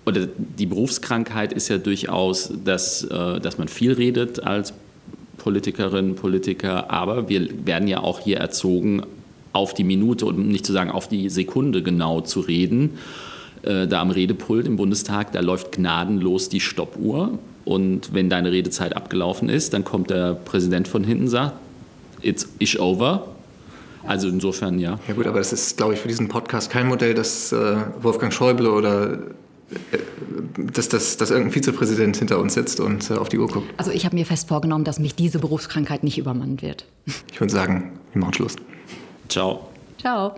[0.07, 4.73] oder die Berufskrankheit ist ja durchaus, dass, äh, dass man viel redet als
[5.37, 9.03] Politikerin, Politiker, aber wir werden ja auch hier erzogen,
[9.53, 12.99] auf die Minute und nicht zu sagen auf die Sekunde genau zu reden.
[13.63, 17.39] Äh, da am Redepult im Bundestag, da läuft gnadenlos die Stoppuhr.
[17.65, 21.55] Und wenn deine Redezeit abgelaufen ist, dann kommt der Präsident von hinten und sagt,
[22.23, 23.29] it's ish over.
[24.05, 24.99] Also insofern ja.
[25.07, 28.33] Ja gut, aber das ist, glaube ich, für diesen Podcast kein Modell, dass äh, Wolfgang
[28.33, 29.19] Schäuble oder äh,
[30.73, 33.69] dass, dass, dass irgendein Vizepräsident hinter uns sitzt und äh, auf die Uhr guckt.
[33.77, 36.87] Also ich habe mir fest vorgenommen, dass mich diese Berufskrankheit nicht übermannen wird.
[37.33, 38.57] Ich würde sagen, wir machen Schluss.
[39.29, 39.69] Ciao.
[39.99, 40.35] Ciao.